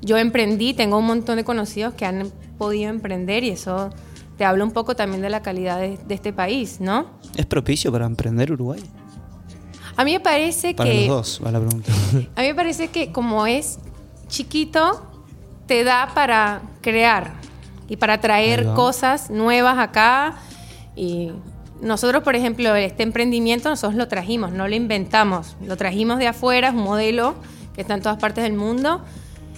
yo 0.00 0.16
emprendí, 0.16 0.72
tengo 0.72 0.96
un 0.98 1.06
montón 1.06 1.36
de 1.36 1.44
conocidos 1.44 1.92
que 1.94 2.06
han 2.06 2.30
podido 2.56 2.88
emprender 2.90 3.44
y 3.44 3.50
eso 3.50 3.90
te 4.38 4.44
habla 4.46 4.64
un 4.64 4.70
poco 4.72 4.96
también 4.96 5.20
de 5.20 5.28
la 5.28 5.42
calidad 5.42 5.78
de, 5.78 5.98
de 5.98 6.14
este 6.14 6.32
país, 6.32 6.80
¿no? 6.80 7.06
¿Es 7.36 7.44
propicio 7.44 7.92
para 7.92 8.06
emprender 8.06 8.50
Uruguay? 8.50 8.80
A 9.96 10.04
mí 10.04 10.12
me 10.14 10.20
parece 10.20 10.74
Para 10.74 10.90
que... 10.90 11.00
los 11.06 11.08
dos, 11.08 11.40
va 11.44 11.50
la 11.52 11.60
pregunta. 11.60 11.92
A 12.34 12.40
mí 12.40 12.46
me 12.48 12.54
parece 12.54 12.88
que 12.88 13.12
como 13.12 13.46
es 13.46 13.78
chiquito, 14.28 15.02
te 15.66 15.84
da 15.84 16.10
para 16.14 16.62
crear 16.80 17.34
y 17.88 17.96
para 17.96 18.20
traer 18.22 18.64
cosas 18.72 19.28
nuevas 19.30 19.78
acá. 19.78 20.36
Y 20.94 21.32
nosotros, 21.80 22.22
por 22.22 22.36
ejemplo, 22.36 22.74
este 22.76 23.02
emprendimiento 23.02 23.68
nosotros 23.68 23.96
lo 23.96 24.08
trajimos, 24.08 24.52
no 24.52 24.68
lo 24.68 24.74
inventamos, 24.74 25.56
lo 25.64 25.76
trajimos 25.76 26.18
de 26.18 26.28
afuera, 26.28 26.68
es 26.68 26.74
un 26.74 26.82
modelo 26.84 27.34
que 27.74 27.80
está 27.80 27.94
en 27.94 28.02
todas 28.02 28.18
partes 28.18 28.44
del 28.44 28.54
mundo. 28.54 29.02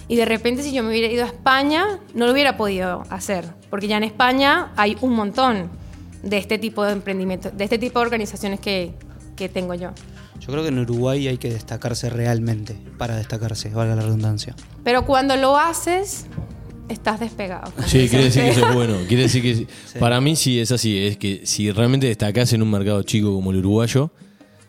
Y 0.08 0.16
de 0.16 0.24
repente 0.24 0.62
si 0.62 0.72
yo 0.72 0.82
me 0.82 0.90
hubiera 0.90 1.12
ido 1.12 1.24
a 1.24 1.26
España, 1.26 1.98
no 2.14 2.26
lo 2.26 2.32
hubiera 2.32 2.56
podido 2.56 3.04
hacer, 3.10 3.46
porque 3.70 3.88
ya 3.88 3.96
en 3.96 4.04
España 4.04 4.72
hay 4.76 4.96
un 5.00 5.14
montón 5.14 5.70
de 6.22 6.38
este 6.38 6.58
tipo 6.58 6.84
de 6.84 6.92
emprendimientos, 6.92 7.56
de 7.56 7.64
este 7.64 7.78
tipo 7.78 7.98
de 7.98 8.06
organizaciones 8.06 8.60
que, 8.60 8.94
que 9.36 9.48
tengo 9.48 9.74
yo. 9.74 9.90
Yo 10.40 10.52
creo 10.52 10.62
que 10.62 10.68
en 10.68 10.78
Uruguay 10.78 11.28
hay 11.28 11.38
que 11.38 11.50
destacarse 11.50 12.10
realmente, 12.10 12.76
para 12.98 13.16
destacarse, 13.16 13.70
valga 13.70 13.96
la 13.96 14.02
redundancia. 14.02 14.54
Pero 14.82 15.06
cuando 15.06 15.36
lo 15.36 15.56
haces, 15.56 16.26
estás 16.88 17.20
despegado. 17.20 17.72
Sí, 17.86 18.08
quiere 18.08 18.24
decir 18.24 18.42
que 18.42 18.50
eso 18.50 18.68
es 18.68 18.74
bueno. 18.74 18.94
Quiere 19.08 19.24
decir 19.24 19.42
que 19.42 19.66
para 19.98 20.20
mí 20.20 20.36
sí 20.36 20.58
es 20.60 20.72
así. 20.72 20.98
Es 20.98 21.16
que 21.16 21.42
si 21.44 21.70
realmente 21.70 22.06
destacás 22.06 22.52
en 22.52 22.62
un 22.62 22.70
mercado 22.70 23.02
chico 23.02 23.32
como 23.34 23.50
el 23.50 23.58
uruguayo, 23.58 24.10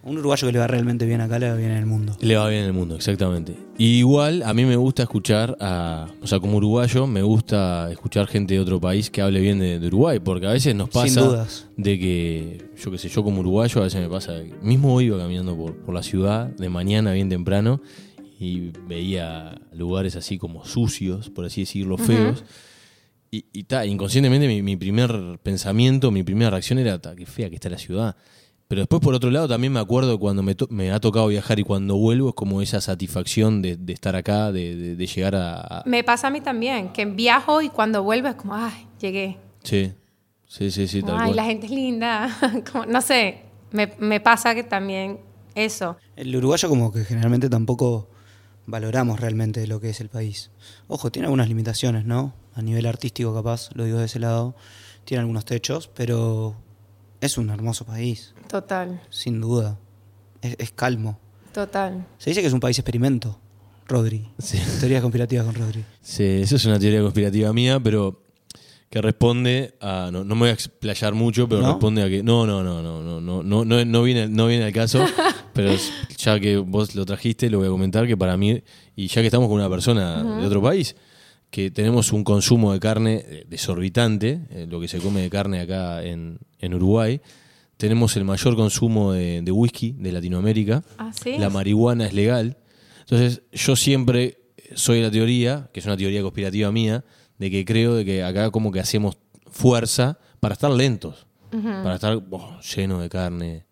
Un 0.03 0.17
uruguayo 0.19 0.47
que 0.47 0.51
le 0.53 0.59
va 0.59 0.67
realmente 0.67 1.05
bien 1.07 1.19
acá, 1.21 1.39
le 1.39 1.49
va 1.49 1.55
bien 1.55 1.71
en 1.71 1.77
el 1.77 1.85
mundo. 1.87 2.15
le 2.21 2.35
va 2.35 2.47
bien 2.47 2.61
en 2.61 2.67
el 2.67 2.73
mundo, 2.73 2.95
exactamente. 2.95 3.55
Y 3.77 3.97
igual 3.97 4.43
a 4.43 4.53
mí 4.53 4.63
me 4.63 4.75
gusta 4.75 5.01
escuchar 5.03 5.57
a. 5.59 6.07
O 6.21 6.27
sea, 6.27 6.39
como 6.39 6.57
uruguayo, 6.57 7.07
me 7.07 7.23
gusta 7.23 7.91
escuchar 7.91 8.27
gente 8.27 8.53
de 8.53 8.59
otro 8.59 8.79
país 8.79 9.09
que 9.09 9.21
hable 9.23 9.39
bien 9.41 9.57
de, 9.59 9.79
de 9.79 9.87
Uruguay. 9.87 10.19
Porque 10.19 10.45
a 10.47 10.51
veces 10.51 10.75
nos 10.75 10.89
Sin 10.91 11.01
pasa 11.01 11.21
dudas. 11.21 11.67
de 11.75 11.97
que, 11.99 12.65
yo 12.81 12.91
qué 12.91 12.97
sé, 12.99 13.09
yo 13.09 13.23
como 13.23 13.39
uruguayo, 13.41 13.81
a 13.81 13.85
veces 13.85 13.99
me 14.01 14.07
pasa. 14.07 14.33
Mismo 14.61 14.93
hoy 14.93 15.05
iba 15.05 15.17
caminando 15.17 15.57
por, 15.57 15.73
por 15.75 15.95
la 15.95 16.03
ciudad 16.03 16.47
de 16.47 16.69
mañana, 16.69 17.11
bien 17.13 17.27
temprano, 17.29 17.81
y 18.39 18.71
veía 18.87 19.59
lugares 19.73 20.15
así 20.15 20.37
como 20.37 20.65
sucios, 20.65 21.29
por 21.29 21.45
así 21.45 21.61
decirlo, 21.61 21.97
feos. 21.97 22.43
Y, 23.31 23.45
y 23.53 23.63
ta, 23.63 23.85
inconscientemente 23.85 24.47
mi, 24.47 24.61
mi 24.61 24.75
primer 24.77 25.39
pensamiento, 25.43 26.11
mi 26.11 26.23
primera 26.23 26.49
reacción 26.51 26.79
era, 26.79 26.99
ta, 26.99 27.15
qué 27.15 27.25
fea 27.25 27.49
que 27.49 27.55
está 27.55 27.69
la 27.69 27.77
ciudad. 27.77 28.15
Pero 28.67 28.81
después, 28.81 29.01
por 29.01 29.13
otro 29.13 29.29
lado, 29.29 29.47
también 29.47 29.73
me 29.73 29.79
acuerdo 29.79 30.17
cuando 30.19 30.41
me, 30.41 30.55
to- 30.55 30.67
me 30.71 30.91
ha 30.91 30.99
tocado 30.99 31.27
viajar 31.27 31.59
y 31.59 31.63
cuando 31.63 31.97
vuelvo, 31.97 32.29
es 32.29 32.35
como 32.35 32.61
esa 32.61 32.81
satisfacción 32.81 33.61
de, 33.61 33.77
de 33.77 33.93
estar 33.93 34.15
acá, 34.15 34.51
de, 34.51 34.75
de- 34.75 34.95
de 34.95 35.07
llegar 35.07 35.35
a... 35.35 35.59
a- 35.61 35.83
Me 35.85 36.03
pasa 36.03 36.27
a 36.27 36.29
mí 36.31 36.41
también, 36.41 36.89
que 36.91 37.05
viajo 37.05 37.61
y 37.61 37.69
cuando 37.69 38.03
vuelvo 38.03 38.27
es 38.29 38.35
como, 38.35 38.55
ay, 38.55 38.87
llegué. 38.99 39.37
Sí, 39.63 39.91
sí, 40.47 40.71
sí, 40.71 40.87
sí, 40.87 41.01
tal 41.03 41.15
ay, 41.17 41.25
cual. 41.27 41.35
la 41.35 41.43
gente 41.45 41.65
es 41.67 41.71
linda. 41.71 42.29
Como, 42.71 42.85
no 42.85 43.01
sé, 43.01 43.39
me, 43.71 43.91
me 43.99 44.19
pasa 44.19 44.55
que 44.55 44.63
también 44.63 45.19
eso. 45.53 45.97
El 46.15 46.35
uruguayo 46.35 46.67
como 46.69 46.91
que 46.91 47.03
generalmente 47.03 47.49
tampoco 47.49 48.09
valoramos 48.65 49.19
realmente 49.19 49.65
lo 49.67 49.79
que 49.79 49.89
es 49.89 50.01
el 50.01 50.09
país. 50.09 50.51
Ojo, 50.87 51.11
tiene 51.11 51.27
algunas 51.27 51.47
limitaciones, 51.47 52.05
¿no? 52.05 52.33
A 52.55 52.61
nivel 52.61 52.85
artístico 52.85 53.33
capaz, 53.33 53.69
lo 53.75 53.83
digo 53.85 53.97
de 53.99 54.05
ese 54.05 54.19
lado, 54.19 54.55
tiene 55.03 55.19
algunos 55.21 55.45
techos, 55.45 55.87
pero 55.93 56.55
es 57.21 57.37
un 57.37 57.49
hermoso 57.49 57.85
país, 57.85 58.33
Total, 58.47 59.01
sin 59.09 59.41
duda. 59.41 59.77
Es, 60.41 60.55
es 60.59 60.71
calmo. 60.71 61.19
total. 61.53 62.05
Se 62.17 62.29
dice 62.29 62.41
que 62.41 62.47
es 62.47 62.53
un 62.53 62.59
país 62.59 62.77
experimento, 62.79 63.39
Rodri. 63.87 64.27
Sí. 64.39 64.59
Teorías 64.79 65.01
conspirativas 65.01 65.45
con 65.45 65.55
Rodri. 65.55 65.83
Sí, 66.01 66.23
eso 66.23 66.55
es 66.55 66.65
una 66.65 66.79
teoría 66.79 67.01
conspirativa 67.01 67.51
mía, 67.53 67.79
pero 67.79 68.21
que 68.89 69.01
responde 69.01 69.75
a. 69.81 70.09
No, 70.11 70.23
no 70.23 70.35
me 70.35 70.41
voy 70.41 70.49
a 70.49 70.53
explayar 70.53 71.13
mucho, 71.13 71.49
pero 71.49 71.61
¿No? 71.61 71.71
responde 71.73 72.03
a 72.03 72.07
que. 72.09 72.23
No, 72.23 72.45
no, 72.45 72.63
no, 72.63 72.81
no, 72.81 73.01
no, 73.01 73.19
no, 73.21 73.43
no, 73.43 73.65
no, 73.65 73.85
no 73.85 74.03
viene, 74.03 74.27
no 74.29 74.47
viene 74.47 74.65
al 74.65 74.71
caso. 74.73 75.03
pero 75.55 75.73
ya 76.17 76.39
que 76.39 76.57
vos 76.57 76.93
lo 76.93 77.05
trajiste, 77.05 77.49
lo 77.49 77.59
voy 77.59 77.67
a 77.67 77.71
comentar 77.71 78.05
que 78.05 78.17
para 78.17 78.37
mí, 78.37 78.61
y 78.95 79.07
ya 79.07 79.21
que 79.21 79.27
estamos 79.27 79.47
con 79.47 79.55
una 79.57 79.69
persona 79.69 80.21
de 80.21 80.45
otro 80.45 80.61
país, 80.61 80.95
que 81.49 81.71
tenemos 81.71 82.11
un 82.11 82.25
consumo 82.25 82.73
de 82.73 82.79
carne 82.81 83.23
eh, 83.25 83.45
desorbitante, 83.47 84.41
eh, 84.49 84.67
lo 84.69 84.81
que 84.81 84.89
se 84.89 84.99
come 84.99 85.21
de 85.21 85.29
carne 85.29 85.61
acá 85.61 86.03
en, 86.03 86.39
en 86.59 86.73
Uruguay. 86.73 87.21
Tenemos 87.77 88.15
el 88.17 88.25
mayor 88.25 88.55
consumo 88.57 89.13
de, 89.13 89.41
de 89.41 89.51
whisky 89.51 89.93
de 89.93 90.11
Latinoamérica. 90.11 90.83
¿Ah, 90.97 91.11
sí? 91.13 91.37
La 91.37 91.49
marihuana 91.49 92.07
es 92.07 92.13
legal. 92.13 92.57
Entonces, 93.01 93.43
yo 93.53 93.75
siempre 93.75 94.39
soy 94.73 94.97
de 94.97 95.03
la 95.03 95.11
teoría, 95.11 95.69
que 95.73 95.79
es 95.79 95.85
una 95.85 95.95
teoría 95.95 96.21
conspirativa 96.21 96.71
mía, 96.71 97.05
de 97.37 97.51
que 97.51 97.63
creo 97.63 97.95
de 97.95 98.03
que 98.03 98.23
acá 98.23 98.51
como 98.51 98.71
que 98.71 98.79
hacemos 98.79 99.17
fuerza 99.49 100.19
para 100.39 100.53
estar 100.53 100.71
lentos, 100.71 101.27
para 101.51 101.95
estar 101.95 102.21
oh, 102.31 102.59
lleno 102.59 102.99
de 102.99 103.07
carne, 103.07 103.65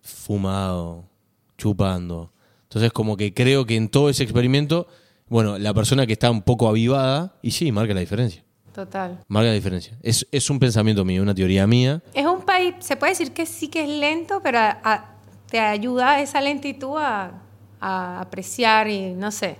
fumado, 0.00 1.08
chupando. 1.56 2.32
Entonces, 2.64 2.92
como 2.92 3.16
que 3.16 3.32
creo 3.32 3.64
que 3.64 3.76
en 3.76 3.88
todo 3.88 4.08
ese 4.10 4.22
experimento, 4.22 4.86
bueno, 5.28 5.58
la 5.58 5.72
persona 5.74 6.06
que 6.06 6.12
está 6.12 6.30
un 6.30 6.42
poco 6.42 6.68
avivada, 6.68 7.34
y 7.42 7.50
sí, 7.52 7.70
marca 7.72 7.94
la 7.94 8.00
diferencia. 8.00 8.42
Total. 8.74 9.24
Marca 9.28 9.48
la 9.48 9.54
diferencia. 9.54 9.96
Es, 10.02 10.26
es 10.30 10.50
un 10.50 10.58
pensamiento 10.58 11.04
mío, 11.04 11.22
una 11.22 11.34
teoría 11.34 11.66
mía. 11.66 12.02
Es 12.12 12.26
un 12.26 12.42
país, 12.42 12.74
se 12.80 12.96
puede 12.96 13.12
decir 13.12 13.32
que 13.32 13.46
sí 13.46 13.68
que 13.68 13.82
es 13.84 13.88
lento, 13.88 14.40
pero 14.42 14.58
a- 14.58 14.78
a- 14.84 15.12
te 15.48 15.58
ayuda 15.60 16.20
esa 16.20 16.40
lentitud 16.40 16.96
a, 16.98 17.40
a 17.80 18.20
apreciar 18.20 18.88
y 18.88 19.14
no 19.14 19.30
sé. 19.30 19.56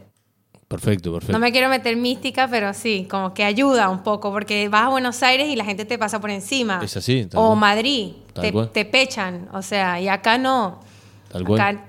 Perfecto, 0.69 1.12
perfecto. 1.12 1.33
No 1.33 1.38
me 1.38 1.53
quiero 1.53 1.69
meter 1.69 1.97
mística, 1.97 2.49
pero 2.49 2.75
sí, 2.75 3.07
como 3.09 3.33
que 3.33 3.45
ayuda 3.45 3.88
un 3.88 4.03
poco, 4.03 4.33
porque 4.33 4.69
vas 4.69 4.83
a 4.87 4.88
Buenos 4.88 5.23
Aires 5.23 5.49
y 5.49 5.55
la 5.55 5.65
gente 5.65 5.85
te 5.85 5.97
pasa 5.97 6.21
por 6.21 6.29
encima. 6.31 6.81
Es 6.83 6.97
así, 6.97 7.25
tal 7.26 7.38
O 7.41 7.47
cual. 7.47 7.59
Madrid, 7.61 8.12
Tal 8.35 8.43
te, 8.43 8.53
cual. 8.53 8.71
te 8.73 8.85
pechan, 8.85 9.49
o 9.53 9.62
sea, 9.62 10.00
y 10.00 10.09
acá 10.09 10.37
no. 10.38 10.81
Tal 11.30 11.45
cual. 11.45 11.61
Acá 11.61 11.85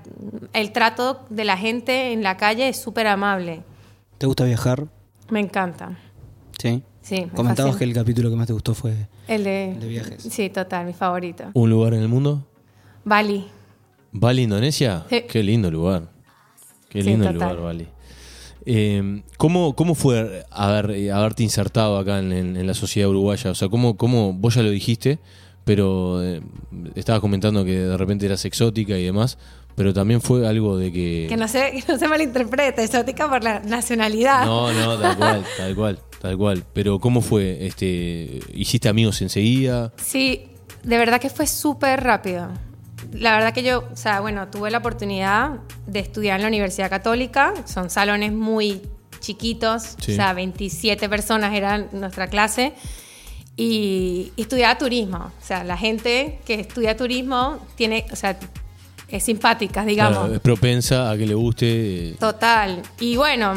el 0.52 0.72
trato 0.72 1.26
de 1.30 1.44
la 1.44 1.56
gente 1.56 2.12
en 2.12 2.22
la 2.22 2.36
calle 2.36 2.68
es 2.68 2.80
súper 2.80 3.06
amable. 3.06 3.62
¿Te 4.18 4.26
gusta 4.26 4.44
viajar? 4.44 4.86
Me 5.30 5.40
encanta. 5.40 5.96
Sí. 6.58 6.82
Sí, 7.02 7.22
me 7.26 7.30
Comentabas 7.32 7.76
que 7.76 7.84
el 7.84 7.94
capítulo 7.94 8.28
que 8.30 8.36
más 8.36 8.46
te 8.46 8.52
gustó 8.52 8.74
fue 8.74 8.94
El 9.28 9.44
de, 9.44 9.76
de 9.80 9.86
viajes. 9.88 10.22
Sí, 10.22 10.50
total, 10.50 10.84
mi 10.86 10.92
favorito. 10.92 11.44
¿Un 11.54 11.70
lugar 11.70 11.94
en 11.94 12.00
el 12.02 12.08
mundo? 12.08 12.46
Bali. 13.04 13.46
¿Bali, 14.12 14.42
Indonesia? 14.42 15.04
Sí. 15.08 15.22
Qué 15.28 15.42
lindo 15.42 15.70
lugar. 15.70 16.10
Qué 16.90 17.02
Sí, 17.02 17.08
lindo 17.10 17.26
total. 17.32 17.56
lugar, 17.56 17.62
Bali. 17.64 17.88
Eh, 18.66 19.22
¿cómo, 19.38 19.74
¿Cómo 19.74 19.94
fue 19.94 20.44
haber, 20.50 20.90
eh, 20.90 21.10
haberte 21.12 21.42
insertado 21.42 21.96
acá 21.98 22.18
en, 22.18 22.32
en- 22.32 22.56
en 22.56 22.66
la 22.66 22.74
sociedad 22.74 23.08
uruguaya? 23.08 23.50
O 23.50 23.54
sea, 23.54 23.68
¿cómo, 23.68 23.96
cómo, 23.96 24.32
vos 24.34 24.54
ya 24.56 24.62
lo 24.62 24.70
dijiste, 24.70 25.18
pero 25.68 26.24
eh, 26.24 26.40
estabas 26.94 27.20
comentando 27.20 27.62
que 27.62 27.78
de 27.78 27.96
repente 27.98 28.24
eras 28.24 28.42
exótica 28.46 28.96
y 28.96 29.04
demás, 29.04 29.36
pero 29.74 29.92
también 29.92 30.22
fue 30.22 30.48
algo 30.48 30.78
de 30.78 30.90
que... 30.90 31.26
Que 31.28 31.36
no 31.36 31.46
se, 31.46 31.72
que 31.72 31.92
no 31.92 31.98
se 31.98 32.08
malinterprete, 32.08 32.82
exótica 32.82 33.28
por 33.28 33.44
la 33.44 33.60
nacionalidad. 33.60 34.46
No, 34.46 34.72
no, 34.72 34.96
tal 34.98 35.16
cual, 35.18 35.44
tal 35.58 35.74
cual, 35.76 35.98
tal 36.22 36.38
cual. 36.38 36.64
Pero 36.72 36.98
¿cómo 36.98 37.20
fue? 37.20 37.66
Este, 37.66 38.40
¿Hiciste 38.54 38.88
amigos 38.88 39.20
enseguida? 39.20 39.92
Sí, 39.98 40.46
de 40.84 40.96
verdad 40.96 41.20
que 41.20 41.28
fue 41.28 41.46
súper 41.46 42.02
rápido. 42.02 42.48
La 43.12 43.32
verdad 43.34 43.52
que 43.52 43.62
yo, 43.62 43.84
o 43.92 43.96
sea, 43.96 44.20
bueno, 44.20 44.48
tuve 44.48 44.70
la 44.70 44.78
oportunidad 44.78 45.60
de 45.86 45.98
estudiar 45.98 46.36
en 46.36 46.42
la 46.44 46.48
Universidad 46.48 46.88
Católica. 46.88 47.52
Son 47.66 47.90
salones 47.90 48.32
muy 48.32 48.80
chiquitos, 49.20 49.96
Sí. 50.00 50.12
o 50.12 50.14
sea, 50.14 50.32
27 50.32 51.10
personas 51.10 51.52
eran 51.54 51.90
nuestra 51.92 52.28
clase. 52.28 52.72
Y, 53.60 54.32
y 54.36 54.42
estudiaba 54.42 54.78
turismo. 54.78 55.18
O 55.18 55.44
sea, 55.44 55.64
la 55.64 55.76
gente 55.76 56.38
que 56.46 56.54
estudia 56.60 56.96
turismo 56.96 57.58
tiene, 57.74 58.06
o 58.12 58.14
sea, 58.16 58.38
es 59.08 59.24
simpática, 59.24 59.84
digamos. 59.84 60.18
Claro, 60.18 60.34
es 60.34 60.40
propensa 60.40 61.10
a 61.10 61.16
que 61.18 61.26
le 61.26 61.34
guste... 61.34 62.10
eh, 62.10 62.16
Total. 62.20 62.80
Y 63.00 63.16
bueno, 63.16 63.54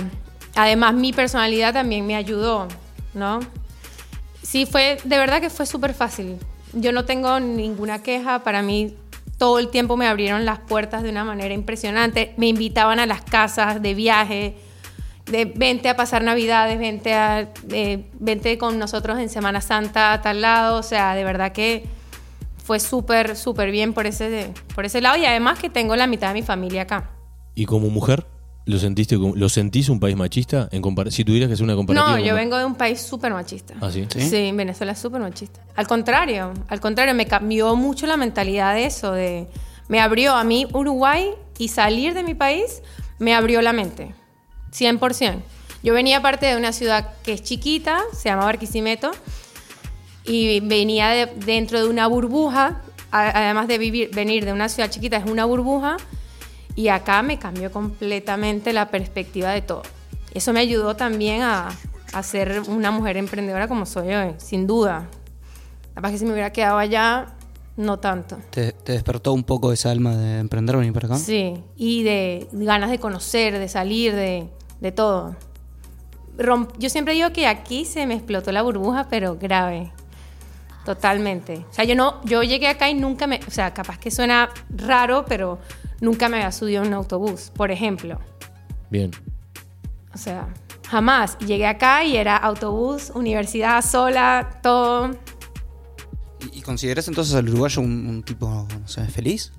además 0.56 0.96
mi 0.96 1.14
personalidad 1.14 1.72
también 1.74 2.08
me 2.08 2.16
ayudó, 2.16 2.68
¿no? 3.14 3.42
Sí, 4.42 4.66
fue, 4.66 4.98
de 5.04 5.18
verdad 5.20 5.40
que 5.40 5.52
fue 5.52 5.68
súper 5.68 5.94
fácil. 5.94 6.38
Yo 6.74 6.92
no 6.92 7.06
tengo 7.06 7.40
ninguna 7.40 8.02
queja. 8.02 8.44
Para 8.44 8.64
mí, 8.64 8.96
todo 9.38 9.60
el 9.60 9.70
tiempo 9.70 9.98
me 9.98 10.08
abrieron 10.08 10.46
las 10.46 10.58
puertas 10.60 11.04
de 11.04 11.12
una 11.12 11.24
manera 11.24 11.54
impresionante. 11.54 12.34
Me 12.38 12.48
invitaban 12.48 13.00
a 13.00 13.06
las 13.06 13.22
casas 13.22 13.84
de 13.84 13.94
viaje, 13.94 14.56
de 15.32 15.46
vente 15.46 15.90
a 15.90 15.96
pasar 15.96 16.24
Navidades, 16.24 16.78
vente, 16.78 17.14
a, 17.14 17.50
eh, 17.72 18.06
vente 18.20 18.58
con 18.58 18.78
nosotros 18.78 19.20
en 19.20 19.30
Semana 19.30 19.62
Santa 19.62 20.14
a 20.14 20.22
tal 20.22 20.42
lado. 20.42 20.78
O 20.78 20.84
sea, 20.84 21.16
de 21.16 21.24
verdad 21.24 21.52
que 21.52 21.86
fue 22.64 22.80
súper, 22.80 23.36
súper 23.36 23.72
bien 23.72 23.94
por 23.94 24.06
ese, 24.06 24.54
por 24.76 24.86
ese 24.86 25.02
lado. 25.02 25.18
Y 25.18 25.26
además 25.26 25.60
que 25.60 25.70
tengo 25.70 25.96
la 25.96 26.08
mitad 26.08 26.30
de 26.30 26.36
mi 26.36 26.44
familia 26.44 26.84
acá. 26.84 27.10
¿Y 27.56 27.66
como 27.66 27.90
mujer? 27.90 28.26
¿Lo 28.66 28.78
sentiste 28.78 29.18
lo 29.18 29.50
sentís 29.50 29.90
un 29.90 30.00
país 30.00 30.16
machista? 30.16 30.70
En 30.72 30.84
si 31.10 31.26
tuvieras 31.26 31.48
que 31.48 31.54
hacer 31.54 31.64
una 31.64 31.76
comparativa. 31.76 32.12
No, 32.12 32.24
yo 32.24 32.36
vengo 32.36 32.58
de 32.58 32.66
un 32.66 32.76
país 32.76 33.02
súper 33.02 33.34
machista. 33.34 33.74
¿Ah, 33.82 33.90
sí? 33.90 34.06
¿Sí? 34.08 34.22
Sí, 34.22 34.38
en 34.38 34.56
Venezuela 34.56 34.92
es 34.92 35.00
súper 35.00 35.20
machista. 35.20 35.62
Al 35.76 35.88
contrario, 35.88 36.54
al 36.68 36.80
contrario, 36.80 37.16
me 37.16 37.26
cambió 37.26 37.76
mucho 37.76 38.06
la 38.06 38.18
mentalidad 38.18 38.76
de 38.76 38.86
eso, 38.86 39.14
de 39.14 39.48
me 39.88 40.00
abrió 40.00 40.36
a 40.36 40.44
mí 40.44 40.68
Uruguay 40.74 41.32
y 41.58 41.70
salir 41.70 42.14
de 42.14 42.24
mi 42.24 42.36
país 42.36 42.82
me 43.18 43.34
abrió 43.34 43.62
la 43.62 43.74
mente, 43.74 44.14
100%. 44.74 45.42
Yo 45.84 45.94
venía 45.94 46.22
parte 46.22 46.46
de 46.46 46.56
una 46.58 46.72
ciudad 46.74 47.14
que 47.24 47.34
es 47.34 47.42
chiquita, 47.44 48.00
se 48.14 48.30
llama 48.30 48.46
Barquisimeto, 48.46 49.12
y 50.24 50.60
venía 50.62 51.10
de- 51.10 51.26
dentro 51.46 51.82
de 51.82 51.90
una 51.90 52.08
burbuja, 52.08 52.82
a- 53.12 53.30
además 53.46 53.68
de 53.68 53.78
vivir, 53.78 54.12
venir 54.14 54.46
de 54.46 54.54
una 54.54 54.70
ciudad 54.70 54.90
chiquita, 54.90 55.18
es 55.18 55.26
una 55.30 55.46
burbuja, 55.46 55.98
y 56.76 56.88
acá 56.90 57.22
me 57.24 57.40
cambió 57.40 57.72
completamente 57.72 58.74
la 58.74 58.90
perspectiva 58.90 59.50
de 59.50 59.62
todo. 59.62 59.82
Eso 60.34 60.54
me 60.54 60.60
ayudó 60.62 60.96
también 60.96 61.42
a, 61.42 61.70
a 62.14 62.24
ser 62.24 62.62
una 62.68 62.92
mujer 62.92 63.18
emprendedora 63.18 63.68
como 63.68 63.86
soy 63.86 64.14
hoy, 64.14 64.34
sin 64.38 64.68
duda. 64.68 65.08
Capaz 65.96 66.12
que 66.12 66.18
si 66.20 66.26
me 66.26 66.32
hubiera 66.32 66.54
quedado 66.54 66.78
allá, 66.78 67.34
no 67.76 68.00
tanto. 68.00 68.38
¿Te, 68.52 68.72
te 68.72 68.94
despertó 68.94 69.34
un 69.34 69.44
poco 69.44 69.74
esa 69.74 69.92
alma 69.92 70.16
de 70.16 70.40
emprender 70.40 70.78
venir 70.78 70.94
para 70.94 71.08
acá? 71.08 71.18
Sí, 71.18 71.56
y 71.76 72.04
de 72.04 72.48
ganas 72.54 72.92
de 72.92 73.00
conocer, 73.00 73.58
de 73.60 73.68
salir, 73.68 74.16
de, 74.16 74.48
de 74.82 74.92
todo. 74.92 75.36
Romp- 76.38 76.74
yo 76.78 76.90
siempre 76.90 77.14
digo 77.14 77.32
que 77.32 77.48
aquí 77.48 77.86
se 77.86 78.06
me 78.06 78.16
explotó 78.16 78.52
la 78.52 78.62
burbuja, 78.62 79.08
pero 79.10 79.38
grave. 79.38 79.92
Totalmente. 80.86 81.66
O 81.70 81.74
sea, 81.74 81.86
yo 81.86 81.96
no, 81.96 82.24
yo 82.26 82.42
llegué 82.42 82.68
acá 82.68 82.90
y 82.90 82.96
nunca 82.96 83.28
me, 83.28 83.40
o 83.48 83.52
sea, 83.52 83.74
capaz 83.74 84.00
que 84.00 84.10
suena 84.10 84.50
raro, 84.70 85.26
pero 85.28 85.60
nunca 86.00 86.28
me 86.28 86.38
había 86.38 86.52
subido 86.52 86.82
a 86.82 86.86
un 86.88 86.94
autobús, 86.94 87.52
por 87.56 87.70
ejemplo. 87.70 88.20
Bien. 88.90 89.12
O 90.14 90.18
sea, 90.18 90.48
jamás. 90.90 91.38
Llegué 91.38 91.68
acá 91.68 92.04
y 92.04 92.18
era 92.18 92.36
autobús, 92.36 93.12
universidad 93.14 93.84
sola, 93.84 94.60
todo. 94.64 95.12
¿Y, 96.52 96.58
y 96.58 96.62
consideras 96.64 97.08
entonces 97.08 97.36
al 97.36 97.48
uruguayo 97.48 97.82
un, 97.82 98.08
un 98.08 98.24
tipo, 98.24 98.48
no 98.48 98.88
sé, 98.88 99.06
feliz? 99.06 99.54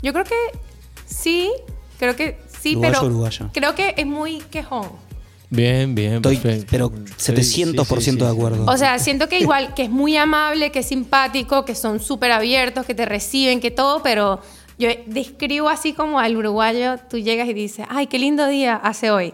Yo 0.00 0.14
creo 0.14 0.24
que 0.24 0.58
sí, 1.04 1.52
creo 1.98 2.16
que 2.16 2.40
sí, 2.60 2.72
Uruguayo, 2.76 2.94
pero 3.00 3.06
uruguaya. 3.06 3.50
creo 3.52 3.74
que 3.74 3.94
es 3.96 4.06
muy 4.06 4.38
quejón. 4.50 4.88
Bien, 5.50 5.94
bien, 5.94 6.14
Estoy, 6.16 6.36
perfecto. 6.36 6.66
pero 6.70 6.92
Sí, 7.16 7.32
700% 7.32 7.86
sí, 7.86 8.00
sí, 8.04 8.10
sí. 8.10 8.16
de 8.18 8.28
acuerdo. 8.28 8.66
O 8.66 8.76
sea, 8.76 8.98
siento 8.98 9.28
que 9.28 9.38
igual, 9.40 9.72
que 9.74 9.84
es 9.84 9.90
muy 9.90 10.14
amable, 10.16 10.70
que 10.70 10.80
es 10.80 10.86
simpático, 10.86 11.64
que 11.64 11.74
son 11.74 12.00
súper 12.00 12.32
abiertos, 12.32 12.84
que 12.84 12.94
te 12.94 13.06
reciben, 13.06 13.60
que 13.60 13.70
todo, 13.70 14.02
pero 14.02 14.40
yo 14.78 14.90
describo 15.06 15.70
así 15.70 15.94
como 15.94 16.18
al 16.20 16.36
uruguayo, 16.36 16.96
tú 17.08 17.16
llegas 17.18 17.48
y 17.48 17.54
dices, 17.54 17.86
ay, 17.88 18.06
qué 18.08 18.18
lindo 18.18 18.46
día 18.46 18.76
hace 18.76 19.10
hoy. 19.10 19.32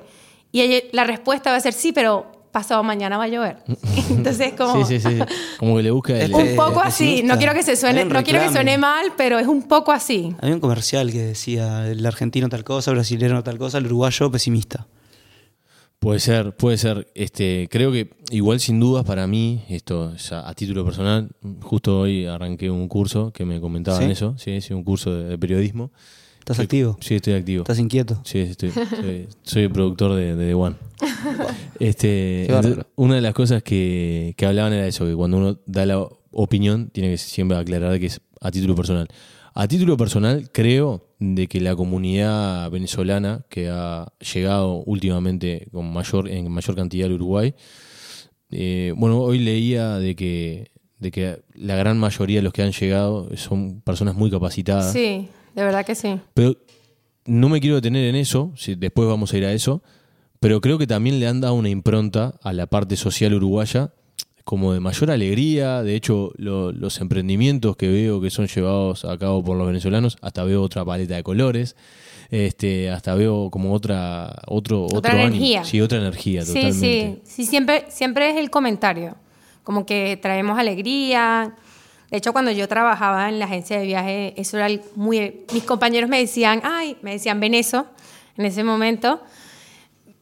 Y 0.52 0.84
la 0.92 1.02
respuesta 1.02 1.50
va 1.50 1.56
a 1.56 1.60
ser, 1.60 1.72
sí, 1.72 1.90
pero 1.92 2.30
pasado 2.54 2.84
mañana 2.84 3.18
va 3.18 3.24
a 3.24 3.28
llover. 3.28 3.56
Entonces, 4.10 4.54
como... 4.54 4.86
Sí, 4.86 5.00
sí, 5.00 5.10
sí. 5.10 5.18
Como 5.58 5.76
que 5.76 5.82
le 5.82 5.90
busca 5.90 6.16
el... 6.16 6.32
Un 6.32 6.54
poco 6.54 6.80
así, 6.80 7.22
no 7.24 7.36
quiero 7.36 7.52
que 7.52 7.64
se 7.64 7.74
suene, 7.74 8.04
no 8.04 8.22
quiero 8.22 8.40
que 8.40 8.50
suene 8.50 8.78
mal, 8.78 9.12
pero 9.16 9.40
es 9.40 9.48
un 9.48 9.64
poco 9.64 9.90
así. 9.90 10.34
Había 10.40 10.54
un 10.54 10.60
comercial 10.60 11.10
que 11.10 11.20
decía 11.20 11.90
el 11.90 12.06
argentino 12.06 12.48
tal 12.48 12.62
cosa, 12.62 12.92
el 12.92 12.96
brasileño 12.96 13.42
tal 13.42 13.58
cosa, 13.58 13.78
el 13.78 13.86
uruguayo 13.86 14.30
pesimista. 14.30 14.86
Puede 15.98 16.20
ser, 16.20 16.54
puede 16.54 16.78
ser. 16.78 17.08
Este, 17.14 17.66
creo 17.70 17.90
que 17.90 18.10
igual 18.30 18.60
sin 18.60 18.78
dudas 18.78 19.04
para 19.04 19.26
mí, 19.26 19.64
esto 19.68 20.12
es 20.14 20.30
a, 20.30 20.48
a 20.48 20.54
título 20.54 20.84
personal, 20.84 21.30
justo 21.60 21.98
hoy 21.98 22.26
arranqué 22.26 22.70
un 22.70 22.86
curso 22.88 23.32
que 23.32 23.44
me 23.44 23.60
comentaban 23.60 24.04
¿Sí? 24.04 24.12
eso, 24.12 24.34
sí, 24.38 24.60
sí, 24.60 24.74
un 24.74 24.84
curso 24.84 25.12
de, 25.12 25.24
de 25.24 25.38
periodismo. 25.38 25.90
¿Estás 26.44 26.58
Sí, 26.58 26.62
activo? 26.64 26.98
Sí, 27.00 27.14
estoy 27.14 27.32
activo. 27.32 27.62
¿Estás 27.62 27.78
inquieto? 27.78 28.20
Sí, 28.22 28.40
estoy, 28.40 28.70
soy, 28.70 29.28
soy 29.42 29.62
el 29.62 29.70
productor 29.70 30.14
de, 30.14 30.36
de 30.36 30.46
The 30.48 30.54
One. 30.54 30.76
Este, 31.80 32.42
entonces, 32.44 32.84
una 32.96 33.14
de 33.14 33.20
las 33.22 33.32
cosas 33.32 33.62
que, 33.62 34.34
que 34.36 34.44
hablaban 34.46 34.74
era 34.74 34.86
eso, 34.86 35.06
que 35.06 35.14
cuando 35.14 35.38
uno 35.38 35.58
da 35.66 35.86
la 35.86 36.06
opinión 36.32 36.90
tiene 36.90 37.10
que 37.12 37.16
siempre 37.18 37.56
aclarar 37.56 37.98
que 37.98 38.06
es 38.06 38.20
a 38.42 38.50
título 38.50 38.74
personal. 38.76 39.08
A 39.54 39.66
título 39.68 39.96
personal 39.96 40.50
creo 40.52 41.06
de 41.18 41.46
que 41.46 41.60
la 41.60 41.74
comunidad 41.74 42.70
venezolana 42.70 43.44
que 43.48 43.68
ha 43.70 44.12
llegado 44.34 44.82
últimamente 44.84 45.66
con 45.72 45.90
mayor, 45.92 46.28
en 46.28 46.50
mayor 46.50 46.76
cantidad 46.76 47.06
al 47.06 47.14
Uruguay, 47.14 47.54
eh, 48.50 48.92
bueno, 48.96 49.18
hoy 49.20 49.38
leía 49.38 49.94
de 49.98 50.14
que, 50.14 50.70
de 50.98 51.10
que 51.10 51.42
la 51.54 51.76
gran 51.76 51.98
mayoría 51.98 52.38
de 52.38 52.42
los 52.42 52.52
que 52.52 52.62
han 52.62 52.72
llegado 52.72 53.34
son 53.36 53.80
personas 53.80 54.14
muy 54.14 54.30
capacitadas. 54.30 54.92
Sí, 54.92 55.28
de 55.54 55.62
verdad 55.64 55.84
que 55.86 55.94
sí. 55.94 56.18
Pero 56.34 56.56
no 57.26 57.48
me 57.48 57.60
quiero 57.60 57.76
detener 57.76 58.06
en 58.08 58.16
eso, 58.16 58.52
si 58.56 58.74
después 58.74 59.08
vamos 59.08 59.32
a 59.32 59.38
ir 59.38 59.44
a 59.44 59.52
eso, 59.52 59.82
pero 60.40 60.60
creo 60.60 60.76
que 60.78 60.86
también 60.86 61.20
le 61.20 61.26
han 61.26 61.40
dado 61.40 61.54
una 61.54 61.70
impronta 61.70 62.34
a 62.42 62.52
la 62.52 62.66
parte 62.66 62.96
social 62.96 63.32
uruguaya 63.34 63.92
como 64.44 64.74
de 64.74 64.80
mayor 64.80 65.10
alegría. 65.10 65.82
De 65.82 65.94
hecho, 65.94 66.32
lo- 66.36 66.70
los 66.70 67.00
emprendimientos 67.00 67.76
que 67.78 67.88
veo 67.88 68.20
que 68.20 68.28
son 68.28 68.46
llevados 68.46 69.06
a 69.06 69.16
cabo 69.16 69.42
por 69.42 69.56
los 69.56 69.66
venezolanos, 69.66 70.18
hasta 70.20 70.44
veo 70.44 70.60
otra 70.62 70.84
paleta 70.84 71.14
de 71.16 71.22
colores, 71.22 71.76
este, 72.30 72.90
hasta 72.90 73.14
veo 73.14 73.48
como 73.50 73.72
otra, 73.72 74.42
otro, 74.46 74.84
Otra 74.84 74.98
otro 74.98 75.10
ánimo. 75.12 75.26
energía. 75.36 75.64
Sí, 75.64 75.80
otra 75.80 75.96
energía, 75.98 76.42
Sí, 76.44 76.52
totalmente. 76.54 77.20
sí, 77.24 77.44
sí, 77.44 77.46
siempre, 77.46 77.84
siempre 77.88 78.30
es 78.30 78.36
el 78.36 78.50
comentario, 78.50 79.16
como 79.62 79.86
que 79.86 80.18
traemos 80.20 80.58
alegría. 80.58 81.54
De 82.10 82.18
hecho, 82.18 82.32
cuando 82.32 82.50
yo 82.50 82.68
trabajaba 82.68 83.28
en 83.28 83.38
la 83.38 83.46
agencia 83.46 83.78
de 83.78 83.86
viaje, 83.86 84.34
eso 84.40 84.56
era 84.58 84.68
muy... 84.94 85.44
Mis 85.52 85.64
compañeros 85.64 86.08
me 86.08 86.18
decían, 86.18 86.60
ay, 86.64 86.96
me 87.02 87.12
decían 87.12 87.40
Venezo 87.40 87.86
en 88.36 88.46
ese 88.46 88.62
momento, 88.64 89.20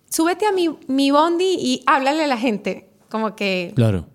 súbete 0.08 0.46
a 0.46 0.52
mi, 0.52 0.70
mi 0.86 1.10
bondi 1.10 1.56
y 1.58 1.82
háblale 1.86 2.24
a 2.24 2.26
la 2.26 2.36
gente. 2.38 2.88
Como 3.10 3.34
que 3.36 3.72
Claro. 3.74 4.06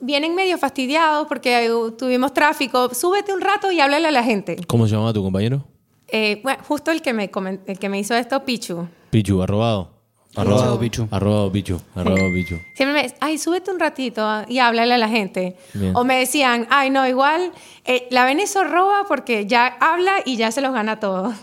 vienen 0.00 0.34
medio 0.34 0.56
fastidiados 0.58 1.26
porque 1.28 1.68
tuvimos 1.98 2.32
tráfico, 2.34 2.92
súbete 2.94 3.32
un 3.32 3.40
rato 3.40 3.70
y 3.72 3.80
háblale 3.80 4.08
a 4.08 4.12
la 4.12 4.22
gente. 4.22 4.56
¿Cómo 4.66 4.86
se 4.86 4.92
llamaba 4.94 5.12
tu 5.12 5.22
compañero? 5.22 5.66
Eh, 6.08 6.40
bueno, 6.42 6.62
justo 6.66 6.90
el 6.90 7.02
que, 7.02 7.12
me 7.12 7.30
el 7.66 7.78
que 7.78 7.88
me 7.88 7.98
hizo 7.98 8.14
esto, 8.14 8.44
Pichu. 8.44 8.88
Pichu, 9.10 9.42
arrobado. 9.42 9.99
Arrobado 10.36 10.78
Pichu. 10.78 11.08
Arrobado 11.10 11.50
Pichu. 11.50 11.80
Arrobado 11.94 12.32
Pichu. 12.32 12.56
Siempre 12.74 12.94
me 12.94 13.02
decían, 13.02 13.18
ay, 13.20 13.38
súbete 13.38 13.70
un 13.72 13.80
ratito 13.80 14.44
y 14.48 14.58
háblale 14.58 14.94
a 14.94 14.98
la 14.98 15.08
gente. 15.08 15.56
Bien. 15.74 15.94
O 15.96 16.04
me 16.04 16.18
decían, 16.18 16.66
ay, 16.70 16.90
no, 16.90 17.06
igual, 17.06 17.52
eh, 17.84 18.06
la 18.10 18.24
Venezo 18.24 18.64
roba 18.64 19.04
porque 19.08 19.46
ya 19.46 19.66
habla 19.66 20.16
y 20.24 20.36
ya 20.36 20.52
se 20.52 20.60
los 20.60 20.72
gana 20.72 21.00
todos. 21.00 21.34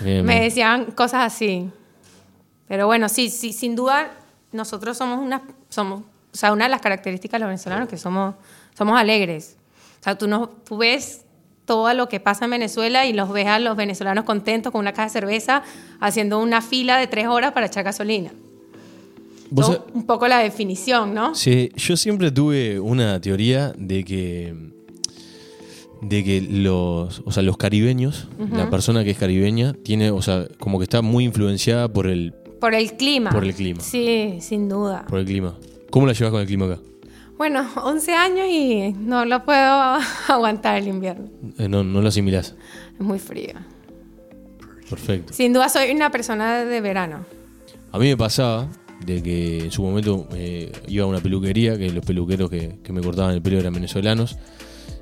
Bien, 0.00 0.24
me 0.24 0.34
bien. 0.34 0.44
decían 0.44 0.84
cosas 0.92 1.32
así. 1.32 1.70
Pero 2.66 2.86
bueno, 2.86 3.08
sí, 3.08 3.30
sí, 3.30 3.52
sin 3.52 3.76
duda, 3.76 4.10
nosotros 4.50 4.96
somos 4.96 5.18
una, 5.18 5.42
somos, 5.68 6.00
o 6.00 6.36
sea, 6.36 6.52
una 6.52 6.64
de 6.64 6.70
las 6.70 6.80
características 6.80 7.38
de 7.38 7.40
los 7.40 7.48
venezolanos 7.48 7.88
que 7.88 7.96
somos, 7.96 8.34
somos 8.76 8.98
alegres. 8.98 9.56
O 10.00 10.02
sea, 10.02 10.18
tú, 10.18 10.26
no, 10.26 10.48
tú 10.48 10.78
ves 10.78 11.21
todo 11.64 11.92
lo 11.94 12.08
que 12.08 12.20
pasa 12.20 12.44
en 12.46 12.50
Venezuela 12.52 13.06
y 13.06 13.12
los 13.12 13.30
ves 13.32 13.46
a 13.46 13.58
los 13.58 13.76
venezolanos 13.76 14.24
contentos 14.24 14.72
con 14.72 14.80
una 14.80 14.92
caja 14.92 15.04
de 15.08 15.10
cerveza 15.10 15.62
haciendo 16.00 16.38
una 16.40 16.60
fila 16.60 16.98
de 16.98 17.06
tres 17.06 17.26
horas 17.28 17.52
para 17.52 17.66
echar 17.66 17.84
gasolina. 17.84 18.32
¿Vos 19.50 19.66
Son 19.66 19.76
sab- 19.76 19.84
un 19.94 20.06
poco 20.06 20.26
la 20.28 20.38
definición, 20.38 21.14
¿no? 21.14 21.34
Sí, 21.34 21.70
yo 21.76 21.96
siempre 21.96 22.30
tuve 22.30 22.80
una 22.80 23.20
teoría 23.20 23.72
de 23.76 24.04
que 24.04 24.54
de 26.00 26.24
que 26.24 26.40
los, 26.40 27.22
o 27.24 27.30
sea, 27.30 27.44
los 27.44 27.56
caribeños, 27.56 28.26
la 28.52 28.68
persona 28.70 29.04
que 29.04 29.10
es 29.12 29.18
caribeña 29.18 29.72
tiene, 29.84 30.10
o 30.10 30.20
sea, 30.20 30.48
como 30.58 30.78
que 30.78 30.82
está 30.84 31.00
muy 31.00 31.22
influenciada 31.24 31.86
por 31.92 32.08
el 32.08 32.34
Por 32.60 32.74
el 32.74 32.92
clima. 32.96 33.30
Por 33.30 33.44
el 33.44 33.54
clima. 33.54 33.80
Sí, 33.80 34.38
sin 34.40 34.68
duda. 34.68 35.04
por 35.08 35.20
el 35.20 35.26
clima. 35.26 35.54
¿Cómo 35.90 36.06
la 36.06 36.12
llevas 36.12 36.32
con 36.32 36.40
el 36.40 36.46
clima 36.48 36.64
acá? 36.66 36.80
Bueno, 37.42 37.68
11 37.74 38.14
años 38.14 38.46
y 38.48 38.92
no 38.92 39.24
lo 39.24 39.44
puedo 39.44 39.58
aguantar 40.28 40.76
el 40.76 40.86
invierno. 40.86 41.28
Eh, 41.58 41.68
no, 41.68 41.82
no 41.82 42.00
lo 42.00 42.06
asimilás. 42.06 42.54
Es 42.94 43.00
muy 43.00 43.18
frío. 43.18 43.54
Perfecto. 44.88 45.32
Sin 45.32 45.52
duda 45.52 45.68
soy 45.68 45.90
una 45.90 46.12
persona 46.12 46.64
de 46.64 46.80
verano. 46.80 47.24
A 47.90 47.98
mí 47.98 48.06
me 48.06 48.16
pasaba 48.16 48.68
de 49.04 49.24
que 49.24 49.64
en 49.64 49.72
su 49.72 49.82
momento 49.82 50.28
eh, 50.36 50.70
iba 50.86 51.02
a 51.02 51.08
una 51.08 51.18
peluquería, 51.18 51.76
que 51.76 51.90
los 51.90 52.04
peluqueros 52.04 52.48
que, 52.48 52.78
que 52.80 52.92
me 52.92 53.00
cortaban 53.00 53.34
el 53.34 53.42
pelo 53.42 53.58
eran 53.58 53.74
venezolanos. 53.74 54.38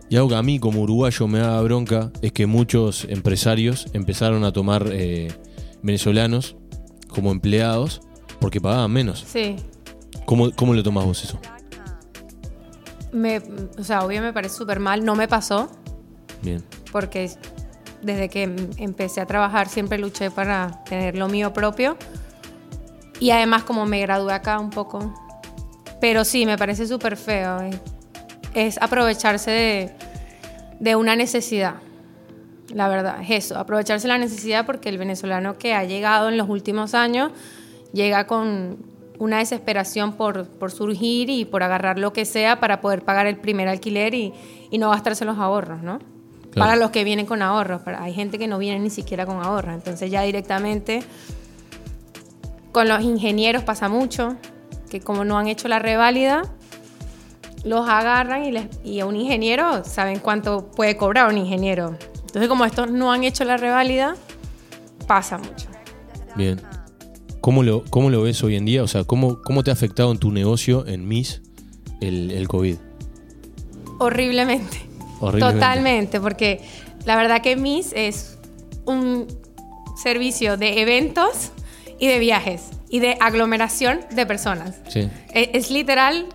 Y 0.08 0.16
algo 0.16 0.30
que 0.30 0.36
a 0.36 0.42
mí 0.42 0.58
como 0.58 0.80
uruguayo 0.80 1.28
me 1.28 1.40
daba 1.40 1.60
bronca 1.60 2.10
es 2.22 2.32
que 2.32 2.46
muchos 2.46 3.04
empresarios 3.10 3.86
empezaron 3.92 4.44
a 4.44 4.52
tomar 4.54 4.88
eh, 4.90 5.28
venezolanos 5.82 6.56
como 7.06 7.32
empleados 7.32 8.00
porque 8.40 8.62
pagaban 8.62 8.90
menos. 8.90 9.26
Sí. 9.26 9.56
¿Cómo, 10.24 10.50
cómo 10.52 10.72
lo 10.72 10.82
tomás 10.82 11.04
vos 11.04 11.22
eso? 11.22 11.38
Me, 13.12 13.40
o 13.78 13.84
sea, 13.84 14.04
obvio 14.04 14.22
me 14.22 14.32
parece 14.32 14.56
súper 14.56 14.80
mal. 14.80 15.04
No 15.04 15.14
me 15.14 15.26
pasó 15.28 15.70
Bien. 16.42 16.64
porque 16.92 17.30
desde 18.02 18.28
que 18.28 18.44
em- 18.44 18.70
empecé 18.78 19.20
a 19.20 19.26
trabajar 19.26 19.68
siempre 19.68 19.98
luché 19.98 20.30
para 20.30 20.82
tener 20.84 21.16
lo 21.16 21.28
mío 21.28 21.52
propio. 21.52 21.96
Y 23.18 23.30
además 23.32 23.64
como 23.64 23.84
me 23.86 24.00
gradué 24.00 24.32
acá 24.32 24.58
un 24.58 24.70
poco. 24.70 25.12
Pero 26.00 26.24
sí, 26.24 26.46
me 26.46 26.56
parece 26.56 26.86
súper 26.86 27.16
feo. 27.16 27.60
Es, 27.60 27.76
es 28.54 28.82
aprovecharse 28.82 29.50
de, 29.50 29.92
de 30.78 30.96
una 30.96 31.16
necesidad. 31.16 31.74
La 32.72 32.88
verdad, 32.88 33.20
es 33.20 33.30
eso, 33.46 33.58
aprovecharse 33.58 34.06
la 34.06 34.16
necesidad 34.16 34.64
porque 34.64 34.88
el 34.88 34.96
venezolano 34.96 35.58
que 35.58 35.74
ha 35.74 35.82
llegado 35.84 36.28
en 36.28 36.36
los 36.38 36.48
últimos 36.48 36.94
años 36.94 37.32
llega 37.92 38.26
con 38.28 38.78
una 39.20 39.38
desesperación 39.38 40.14
por, 40.14 40.48
por 40.48 40.72
surgir 40.72 41.30
y 41.30 41.44
por 41.44 41.62
agarrar 41.62 41.98
lo 41.98 42.12
que 42.12 42.24
sea 42.24 42.58
para 42.58 42.80
poder 42.80 43.04
pagar 43.04 43.26
el 43.26 43.36
primer 43.36 43.68
alquiler 43.68 44.14
y, 44.14 44.32
y 44.70 44.78
no 44.78 44.90
gastarse 44.90 45.24
los 45.24 45.38
ahorros, 45.38 45.82
¿no? 45.82 45.98
Claro. 45.98 46.54
Para 46.54 46.76
los 46.76 46.90
que 46.90 47.04
vienen 47.04 47.26
con 47.26 47.42
ahorros, 47.42 47.82
para- 47.82 48.02
hay 48.02 48.12
gente 48.14 48.38
que 48.38 48.48
no 48.48 48.58
viene 48.58 48.80
ni 48.80 48.90
siquiera 48.90 49.26
con 49.26 49.36
ahorros, 49.44 49.74
entonces 49.74 50.10
ya 50.10 50.22
directamente 50.22 51.04
con 52.72 52.88
los 52.88 53.02
ingenieros 53.02 53.62
pasa 53.62 53.88
mucho, 53.88 54.36
que 54.88 55.00
como 55.00 55.24
no 55.24 55.38
han 55.38 55.48
hecho 55.48 55.68
la 55.68 55.78
reválida, 55.78 56.42
los 57.64 57.88
agarran 57.88 58.44
y, 58.44 58.52
les, 58.52 58.66
y 58.82 59.00
a 59.00 59.06
un 59.06 59.16
ingeniero 59.16 59.84
saben 59.84 60.18
cuánto 60.18 60.70
puede 60.70 60.96
cobrar 60.96 61.28
un 61.28 61.36
ingeniero. 61.38 61.96
Entonces, 62.26 62.48
como 62.48 62.64
estos 62.64 62.90
no 62.90 63.12
han 63.12 63.24
hecho 63.24 63.44
la 63.44 63.56
reválida, 63.56 64.14
pasa 65.06 65.36
mucho. 65.36 65.66
Bien. 66.36 66.60
¿Cómo 67.40 67.62
lo, 67.62 67.84
¿cómo 67.90 68.10
lo 68.10 68.22
ves 68.22 68.42
hoy 68.42 68.56
en 68.56 68.64
día? 68.64 68.82
O 68.82 68.88
sea, 68.88 69.04
¿cómo, 69.04 69.40
cómo 69.42 69.62
te 69.64 69.70
ha 69.70 69.72
afectado 69.74 70.10
en 70.12 70.18
tu 70.18 70.30
negocio, 70.30 70.86
en 70.86 71.06
MIS, 71.06 71.42
el, 72.00 72.30
el 72.30 72.48
COVID? 72.48 72.76
Horriblemente. 73.98 74.78
Horriblemente. 75.20 75.58
Totalmente, 75.60 76.20
porque 76.20 76.60
la 77.04 77.16
verdad 77.16 77.42
que 77.42 77.56
MIS 77.56 77.92
es 77.94 78.38
un 78.86 79.26
servicio 80.02 80.56
de 80.56 80.80
eventos 80.80 81.50
y 81.98 82.06
de 82.06 82.18
viajes 82.18 82.62
y 82.88 83.00
de 83.00 83.16
aglomeración 83.20 84.00
de 84.14 84.24
personas. 84.26 84.76
Sí. 84.88 85.08
Es, 85.34 85.48
es 85.52 85.70
literal, 85.70 86.26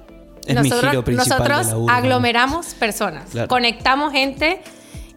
Es 0.46 0.62
mi 0.62 0.70
nosotros, 0.70 1.68
aglomeramos 1.90 2.76
personas, 2.76 3.32
Claro. 3.32 3.48
conectamos 3.48 4.12
gente 4.12 4.62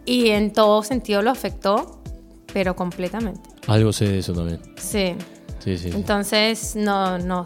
y 0.06 0.28
en 0.30 0.52
todo 0.52 0.82
sentido 0.82 1.20
lo 1.20 1.30
afectó, 1.30 2.00
pero 2.54 2.74
completamente. 2.74 3.40
Algo 3.66 3.92
sé 3.92 4.08
de 4.08 4.18
eso 4.20 4.32
también. 4.32 4.60
Sí. 4.78 5.14
Sí, 5.58 5.76
sí. 5.78 5.90
Entonces, 5.92 6.76
no, 6.76 7.18
no. 7.18 7.44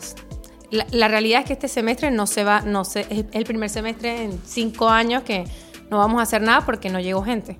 La, 0.70 0.86
la 0.90 1.08
realidad 1.08 1.40
es 1.40 1.46
que 1.46 1.52
este 1.52 1.68
semestre 1.68 2.10
no 2.10 2.26
se 2.26 2.44
va, 2.44 2.60
no 2.62 2.84
se, 2.84 3.00
es 3.10 3.24
el 3.32 3.44
primer 3.44 3.68
semestre 3.68 4.24
en 4.24 4.40
cinco 4.44 4.88
años 4.88 5.22
que 5.22 5.44
no 5.90 5.98
vamos 5.98 6.20
a 6.20 6.22
hacer 6.22 6.40
nada 6.42 6.62
porque 6.64 6.88
no 6.90 6.98
llegó 7.00 7.22
gente. 7.22 7.56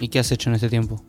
¿Y 0.00 0.08
qué 0.08 0.18
has 0.18 0.30
hecho 0.32 0.50
en 0.50 0.56
este 0.56 0.68
tiempo? 0.68 1.00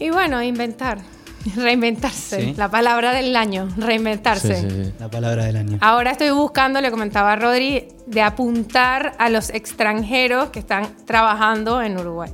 Y 0.00 0.10
bueno, 0.10 0.42
inventar, 0.42 0.98
reinventarse, 1.56 2.40
Sí. 2.40 2.54
la 2.56 2.70
palabra 2.70 3.12
del 3.12 3.36
año, 3.36 3.68
Sí, 3.74 3.80
reinventarse. 3.80 4.54
sí, 4.62 4.68
sí. 4.84 4.92
La 4.98 5.10
palabra 5.10 5.44
del 5.44 5.56
año. 5.56 5.78
Ahora 5.80 6.10
estoy 6.12 6.30
buscando, 6.30 6.80
le 6.80 6.90
comentaba 6.90 7.32
a 7.32 7.36
Rodri, 7.36 7.88
de 8.06 8.22
apuntar 8.22 9.14
a 9.18 9.28
los 9.30 9.50
extranjeros 9.50 10.50
que 10.50 10.58
están 10.60 10.96
trabajando 11.04 11.82
en 11.82 11.98
Uruguay, 11.98 12.30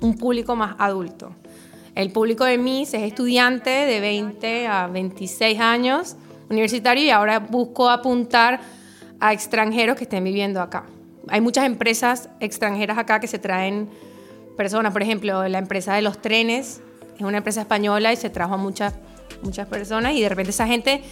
un 0.00 0.16
público 0.16 0.54
más 0.56 0.76
adulto. 0.78 1.34
El 1.94 2.10
público 2.10 2.44
de 2.44 2.58
MIS 2.58 2.94
es 2.94 3.02
estudiante 3.02 3.70
de 3.70 4.00
20 4.00 4.66
a 4.66 4.88
26 4.88 5.60
años, 5.60 6.16
universitario, 6.50 7.04
y 7.04 7.10
ahora 7.10 7.38
busco 7.38 7.88
apuntar 7.88 8.60
a 9.20 9.32
extranjeros 9.32 9.96
que 9.96 10.04
estén 10.04 10.24
viviendo 10.24 10.60
acá. 10.60 10.86
Hay 11.28 11.40
muchas 11.40 11.66
empresas 11.66 12.28
extranjeras 12.40 12.98
acá 12.98 13.20
que 13.20 13.28
se 13.28 13.38
traen 13.38 13.88
personas, 14.56 14.92
por 14.92 15.02
ejemplo, 15.02 15.46
la 15.48 15.58
empresa 15.58 15.94
de 15.94 16.02
los 16.02 16.20
trenes 16.20 16.82
es 17.16 17.22
una 17.22 17.38
empresa 17.38 17.60
española 17.60 18.12
y 18.12 18.16
se 18.16 18.30
trajo 18.30 18.54
a 18.54 18.56
muchas, 18.56 18.94
muchas 19.42 19.68
personas 19.68 20.14
y 20.14 20.20
de 20.20 20.28
repente 20.28 20.50
esa 20.50 20.66
gente 20.66 21.02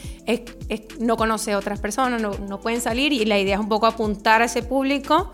no 0.98 1.16
conoce 1.16 1.52
a 1.52 1.58
otras 1.58 1.80
personas, 1.80 2.20
no, 2.20 2.32
no 2.48 2.60
pueden 2.60 2.80
salir 2.80 3.12
y 3.12 3.24
la 3.24 3.38
idea 3.38 3.54
es 3.54 3.60
un 3.60 3.68
poco 3.68 3.86
apuntar 3.86 4.42
a 4.42 4.46
ese 4.46 4.62
público, 4.62 5.32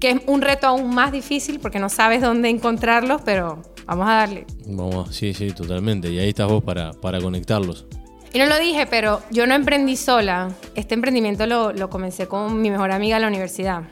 que 0.00 0.10
es 0.10 0.20
un 0.26 0.42
reto 0.42 0.66
aún 0.66 0.94
más 0.94 1.12
difícil 1.12 1.60
porque 1.60 1.78
no 1.78 1.88
sabes 1.88 2.20
dónde 2.20 2.48
encontrarlos, 2.48 3.22
pero 3.24 3.62
vamos 3.88 4.08
a 4.08 4.12
darle. 4.14 4.46
Vamos, 4.66 5.14
sí, 5.14 5.34
sí, 5.34 5.50
totalmente. 5.52 6.10
Y 6.10 6.18
ahí 6.18 6.28
estás 6.28 6.48
vos 6.48 6.62
para, 6.62 6.92
para 6.92 7.20
conectarlos. 7.20 7.86
Y 8.32 8.38
no 8.38 8.46
lo 8.46 8.58
dije, 8.58 8.86
pero 8.86 9.22
yo 9.30 9.46
no 9.46 9.54
emprendí 9.54 9.96
sola. 9.96 10.50
Este 10.74 10.94
emprendimiento 10.94 11.46
lo, 11.46 11.72
lo 11.72 11.88
comencé 11.90 12.26
con 12.28 12.60
mi 12.60 12.70
mejor 12.70 12.92
amiga 12.92 13.16
en 13.16 13.22
la 13.22 13.28
universidad. 13.28 13.82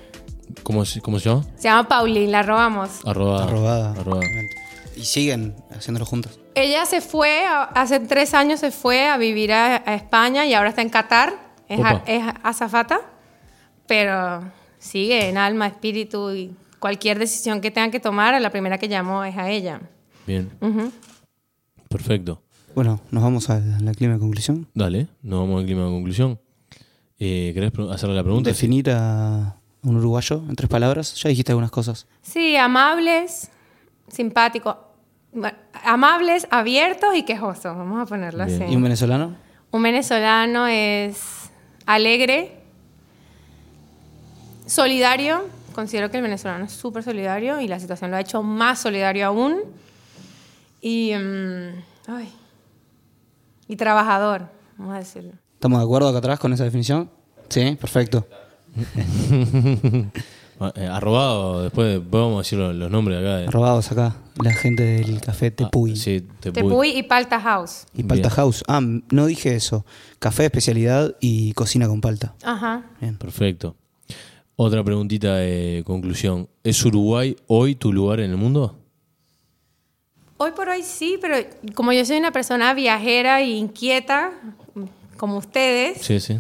¿Cómo, 0.63 0.85
se- 0.85 1.01
cómo 1.01 1.19
se 1.19 1.29
llama? 1.31 1.45
Se 1.57 1.65
llama 1.65 1.89
Pauline, 1.89 2.31
la 2.31 2.43
robamos. 2.43 2.91
Arroba. 3.05 3.45
Arrobada. 3.45 3.93
arroba. 3.93 4.21
Y 4.97 5.03
siguen 5.05 5.55
haciéndolo 5.75 6.07
juntos. 6.07 6.39
Ella 6.55 6.87
se 6.87 7.01
fue, 7.01 7.45
hace 7.75 8.01
tres 8.01 8.33
años 8.35 8.61
se 8.61 8.71
fue 8.71 9.09
a 9.09 9.17
vivir 9.19 9.53
a, 9.53 9.77
a 9.87 9.95
España 9.95 10.47
y 10.47 10.55
ahora 10.55 10.69
está 10.71 10.83
en 10.83 10.89
Qatar. 10.91 11.35
Es, 11.69 11.81
a- 11.83 12.03
es 12.07 12.23
azafata, 12.43 13.01
pero 13.87 14.43
sigue 14.79 15.29
en 15.29 15.37
alma, 15.39 15.67
espíritu 15.67 16.31
y 16.33 16.55
cualquier 16.87 17.19
decisión 17.19 17.61
que 17.61 17.73
tengan 17.73 17.91
que 17.91 17.99
tomar, 17.99 18.35
a 18.35 18.39
la 18.39 18.51
primera 18.51 18.79
que 18.79 18.87
llamo 18.87 19.25
es 19.25 19.37
a 19.37 19.51
ella. 19.51 19.81
Bien. 20.25 20.49
Perfecto. 21.89 22.41
Bueno, 22.77 23.01
nos 23.11 23.25
vamos 23.25 23.51
a 23.51 23.59
la 23.59 23.93
clima 23.93 24.15
de 24.15 24.21
conclusión. 24.21 24.69
Dale, 24.73 25.09
nos 25.21 25.41
vamos 25.41 25.59
al 25.59 25.67
clima 25.67 25.83
de 25.83 25.91
conclusión. 25.91 26.39
Eh, 27.19 27.51
¿Querés 27.55 27.73
hacerle 27.91 28.15
la 28.15 28.23
pregunta? 28.23 28.51
Definir 28.51 28.89
a 28.93 29.57
un 29.83 29.97
uruguayo 29.97 30.45
en 30.49 30.55
tres 30.55 30.71
palabras. 30.71 31.17
Ya 31.17 31.29
dijiste 31.29 31.51
algunas 31.51 31.73
cosas. 31.73 32.07
Sí, 32.23 32.55
amables, 32.55 33.51
simpáticos, 34.07 34.77
amables, 35.83 36.47
abiertos 36.53 37.17
y 37.17 37.25
quejosos, 37.25 37.77
vamos 37.77 38.01
a 38.01 38.07
ponerlo 38.07 38.47
Bien. 38.47 38.63
así. 38.63 38.73
¿Y 38.73 38.77
un 38.77 38.83
venezolano? 38.85 39.35
Un 39.73 39.83
venezolano 39.83 40.69
es 40.69 41.51
alegre, 41.85 42.61
solidario. 44.67 45.57
Considero 45.77 46.11
que 46.11 46.17
el 46.17 46.23
venezolano 46.23 46.65
es 46.65 46.73
súper 46.73 47.03
solidario 47.03 47.61
y 47.61 47.69
la 47.69 47.79
situación 47.79 48.11
lo 48.11 48.17
ha 48.17 48.21
hecho 48.21 48.43
más 48.43 48.79
solidario 48.79 49.27
aún. 49.27 49.59
Y, 50.81 51.13
ay, 51.13 52.33
y 53.69 53.77
trabajador, 53.77 54.49
vamos 54.79 54.95
a 54.95 54.99
decirlo. 55.01 55.33
¿Estamos 55.53 55.79
de 55.79 55.85
acuerdo 55.85 56.09
acá 56.09 56.19
atrás 56.19 56.39
con 56.39 56.55
esa 56.55 56.65
definición? 56.65 57.11
Sí, 57.51 57.77
perfecto. 57.79 58.27
Ah, 60.59 60.73
eh, 60.75 60.87
arrobado, 60.87 61.65
después, 61.65 62.01
vamos 62.11 62.37
a 62.37 62.39
decir 62.39 62.59
los, 62.59 62.75
los 62.75 62.91
nombres 62.91 63.19
acá. 63.19 63.37
de- 63.37 63.47
Robados 63.49 63.93
acá, 63.93 64.17
la 64.43 64.55
gente 64.55 64.85
del 64.85 65.21
café 65.21 65.51
Tepuy. 65.51 65.93
Ah, 65.93 65.97
sí, 65.97 66.27
Tepuy. 66.41 66.63
Tepuy 66.63 66.89
y 66.97 67.03
Palta 67.03 67.39
House. 67.39 67.85
Y 67.93 68.05
Palta 68.05 68.29
Bien. 68.29 68.37
House. 68.37 68.65
Ah, 68.67 68.81
no 68.81 69.27
dije 69.27 69.55
eso. 69.55 69.85
Café 70.19 70.45
de 70.45 70.47
especialidad 70.47 71.15
y 71.21 71.53
cocina 71.53 71.87
con 71.89 72.01
palta. 72.01 72.35
Ajá. 72.43 72.85
Bien. 73.03 73.19
Perfecto. 73.19 73.77
Otra 74.57 74.83
preguntita 74.83 75.37
de 75.37 75.83
conclusión. 75.87 76.49
¿Es 76.65 76.83
Uruguay 76.85 77.37
hoy 77.47 77.75
tu 77.75 77.93
lugar 77.93 78.21
en 78.21 78.31
el 78.31 78.37
mundo? 78.39 78.75
Hoy 80.39 80.53
por 80.53 80.69
hoy 80.69 80.83
sí, 80.83 81.19
pero 81.21 81.37
como 81.75 81.93
yo 81.93 82.05
soy 82.05 82.17
una 82.19 82.33
persona 82.33 82.73
viajera 82.75 83.41
e 83.41 83.51
inquieta, 83.51 84.33
como 85.17 85.37
ustedes, 85.39 85.99
Sí, 86.03 86.21
sí. 86.21 86.39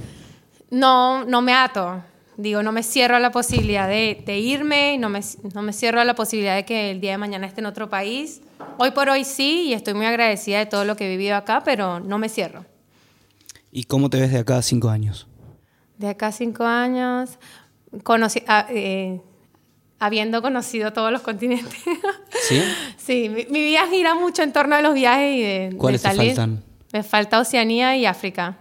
no, 0.70 1.24
no 1.24 1.42
me 1.42 1.52
ato. 1.54 2.02
Digo, 2.38 2.62
no 2.62 2.70
me 2.72 2.82
cierro 2.82 3.16
a 3.16 3.20
la 3.20 3.30
posibilidad 3.30 3.88
de, 3.88 4.22
de 4.26 4.38
irme, 4.38 4.98
no 4.98 5.08
me, 5.08 5.20
no 5.54 5.62
me 5.62 5.72
cierro 5.72 6.00
a 6.00 6.04
la 6.04 6.14
posibilidad 6.14 6.54
de 6.54 6.66
que 6.66 6.90
el 6.90 7.00
día 7.00 7.12
de 7.12 7.18
mañana 7.18 7.46
esté 7.46 7.60
en 7.60 7.66
otro 7.66 7.88
país. 7.88 8.42
Hoy 8.78 8.90
por 8.90 9.08
hoy 9.08 9.24
sí, 9.24 9.68
y 9.68 9.72
estoy 9.72 9.94
muy 9.94 10.04
agradecida 10.04 10.58
de 10.58 10.66
todo 10.66 10.84
lo 10.84 10.96
que 10.96 11.06
he 11.06 11.10
vivido 11.10 11.34
acá, 11.36 11.62
pero 11.64 12.00
no 12.00 12.18
me 12.18 12.28
cierro. 12.28 12.66
¿Y 13.72 13.84
cómo 13.84 14.10
te 14.10 14.20
ves 14.20 14.30
de 14.32 14.38
acá 14.38 14.58
a 14.58 14.62
cinco 14.62 14.90
años? 14.90 15.26
De 15.96 16.08
acá 16.08 16.26
a 16.26 16.32
cinco 16.32 16.64
años, 16.64 17.38
conocí, 18.02 18.42
ah, 18.46 18.66
eh, 18.70 19.20
habiendo 19.98 20.42
conocido 20.42 20.92
todos 20.92 21.10
los 21.12 21.22
continentes. 21.22 21.74
¿Sí? 22.48 22.60
sí, 22.96 23.28
mi, 23.28 23.46
mi 23.50 23.60
vida 23.64 23.86
gira 23.90 24.14
mucho 24.14 24.42
en 24.42 24.52
torno 24.52 24.74
a 24.76 24.82
los 24.82 24.94
viajes 24.94 25.36
y 25.36 25.42
de, 25.42 25.70
de 25.70 25.76
¿Cuáles 25.76 26.02
te 26.02 26.08
salir. 26.08 26.34
faltan? 26.34 26.62
Me 26.92 27.02
falta 27.02 27.40
Oceanía 27.40 27.96
y 27.96 28.06
África. 28.06 28.58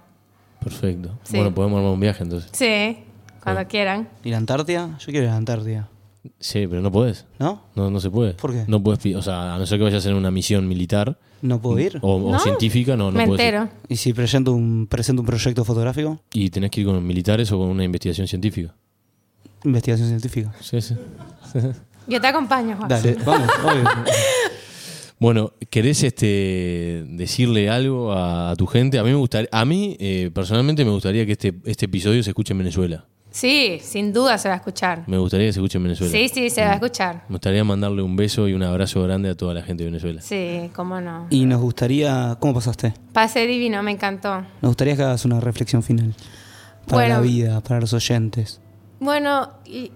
Perfecto. 0.64 1.18
Sí. 1.24 1.38
Bueno, 1.38 1.54
podemos 1.54 1.78
armar 1.78 1.94
un 1.94 2.00
viaje 2.00 2.24
entonces. 2.24 2.50
Sí, 2.54 2.98
cuando 3.44 3.68
quieran. 3.68 4.10
¿Y 4.24 4.32
la 4.32 4.38
Antártida? 4.38 4.98
Yo 5.00 5.06
quiero 5.06 5.24
ir 5.24 5.28
a 5.28 5.32
la 5.32 5.38
Antártida. 5.38 5.90
Sí, 6.40 6.66
pero 6.68 6.82
no 6.82 6.92
podés. 6.92 7.26
¿No? 7.38 7.62
No, 7.76 7.92
no 7.92 8.00
se 8.00 8.10
puede. 8.10 8.34
¿Por 8.34 8.52
qué? 8.52 8.64
No 8.68 8.82
puedes, 8.82 9.16
o 9.16 9.22
sea, 9.22 9.54
a 9.54 9.60
no 9.60 9.66
ser 9.68 9.78
que 9.78 9.84
vayas 9.84 10.04
en 10.08 10.16
una 10.16 10.32
misión 10.32 10.68
militar 10.68 11.20
¿No 11.44 11.62
puedo 11.62 11.78
ir? 11.78 12.00
o, 12.02 12.16
o 12.16 12.32
No, 12.32 12.40
científica, 12.40 12.98
no, 12.98 13.12
no 13.12 13.18
me 13.20 13.28
puedes 13.28 13.46
ir. 13.48 13.54
entero. 13.54 13.70
¿Y 13.88 13.98
si 13.98 14.12
presento 14.14 14.52
un, 14.54 14.88
presento 14.90 15.22
un 15.22 15.28
proyecto 15.28 15.64
fotográfico? 15.64 16.20
Y 16.34 16.50
tenés 16.50 16.72
que 16.72 16.82
ir 16.82 16.88
con 16.88 17.06
militares 17.06 17.52
o 17.52 17.60
con 17.60 17.68
una 17.70 17.84
investigación 17.84 18.28
científica. 18.28 18.74
Investigación 19.66 20.08
científica. 20.08 20.54
Sí, 20.62 20.80
sí. 20.82 20.96
Yo 22.08 22.22
te 22.22 22.28
acompaño, 22.28 22.78
Juan. 22.78 22.88
Dale, 22.88 23.18
vamos, 23.26 23.50
obvio. 23.64 23.90
Bueno, 25.18 25.54
¿querés 25.70 26.04
este, 26.04 27.04
decirle 27.08 27.70
algo 27.70 28.12
a, 28.14 28.52
a 28.52 28.56
tu 28.56 28.68
gente? 28.68 29.00
A 29.00 29.04
mí 29.04 29.10
me 29.10 29.16
gustaría, 29.16 29.50
a 29.52 29.66
mí 29.66 29.96
eh, 30.00 30.30
personalmente 30.34 30.84
me 30.86 30.92
gustaría 30.92 31.26
que 31.26 31.32
este, 31.32 31.56
este 31.66 31.86
episodio 31.86 32.22
se 32.22 32.32
escuche 32.32 32.54
en 32.54 32.60
Venezuela. 32.60 33.06
Sí, 33.32 33.80
sin 33.82 34.14
duda 34.14 34.38
se 34.38 34.48
va 34.48 34.54
a 34.56 34.58
escuchar. 34.58 35.04
Me 35.08 35.18
gustaría 35.18 35.48
que 35.48 35.54
se 35.54 35.60
escuche 35.60 35.78
en 35.78 35.84
Venezuela. 35.84 36.12
Sí, 36.12 36.30
sí, 36.34 36.50
se 36.50 36.62
va 36.62 36.72
a 36.72 36.74
escuchar. 36.76 37.24
Me 37.28 37.34
gustaría 37.36 37.64
mandarle 37.66 38.02
un 38.02 38.16
beso 38.16 38.48
y 38.48 38.54
un 38.54 38.64
abrazo 38.64 39.02
grande 39.04 39.30
a 39.30 39.36
toda 39.36 39.54
la 39.54 39.62
gente 39.62 39.84
de 39.84 39.90
Venezuela. 39.90 40.22
Sí, 40.22 40.70
cómo 40.74 41.02
no. 41.02 41.28
Y 41.30 41.46
nos 41.46 41.60
gustaría... 41.60 42.38
¿Cómo 42.40 42.54
pasaste? 42.54 42.94
Pase 43.12 43.46
divino, 43.46 43.82
me 43.84 43.92
encantó. 43.92 44.40
Nos 44.62 44.70
gustaría 44.70 44.96
que 44.96 45.04
hagas 45.04 45.26
una 45.26 45.42
reflexión 45.42 45.84
final. 45.84 46.14
Para 46.88 47.08
Bueno. 47.08 47.16
la 47.16 47.22
vida, 47.22 47.62
para 47.62 47.82
los 47.82 47.92
oyentes. 47.94 48.62
Bueno, 49.06 49.50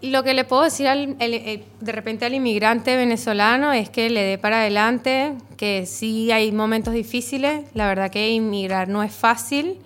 lo 0.03 0.21
que 0.21 0.35
le 0.35 0.43
puedo 0.45 0.61
decir 0.61 0.87
al, 0.87 1.15
el- 1.19 1.63
de 1.81 1.91
repente 1.91 2.27
al 2.27 2.35
inmigrante 2.35 2.95
venezolano 2.95 3.73
es 3.73 3.89
que 3.89 4.07
le 4.11 4.21
dé 4.21 4.37
para 4.37 4.59
adelante, 4.61 5.33
que 5.57 5.87
sí 5.87 6.31
hay 6.31 6.51
momentos 6.51 6.93
difíciles, 6.93 7.65
la 7.73 7.87
verdad 7.87 8.11
que 8.11 8.29
inmigrar 8.29 8.87
no 8.87 9.01
es 9.01 9.11
fácil, 9.11 9.79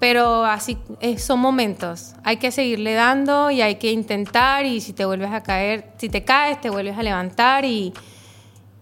pero 0.00 0.44
así 0.44 0.78
eh, 1.00 1.16
son 1.18 1.38
momentos. 1.38 2.14
Hay 2.24 2.38
que 2.38 2.50
seguirle 2.50 2.94
dando 2.94 3.52
y 3.52 3.62
hay 3.62 3.76
que 3.76 3.92
intentar 3.92 4.66
y 4.66 4.80
si 4.80 4.94
te 4.94 5.04
vuelves 5.04 5.30
a 5.30 5.44
caer, 5.44 5.84
si 5.98 6.08
te 6.08 6.24
caes, 6.24 6.60
te 6.60 6.70
vuelves 6.70 6.98
a 6.98 7.04
levantar 7.04 7.64
y, 7.64 7.92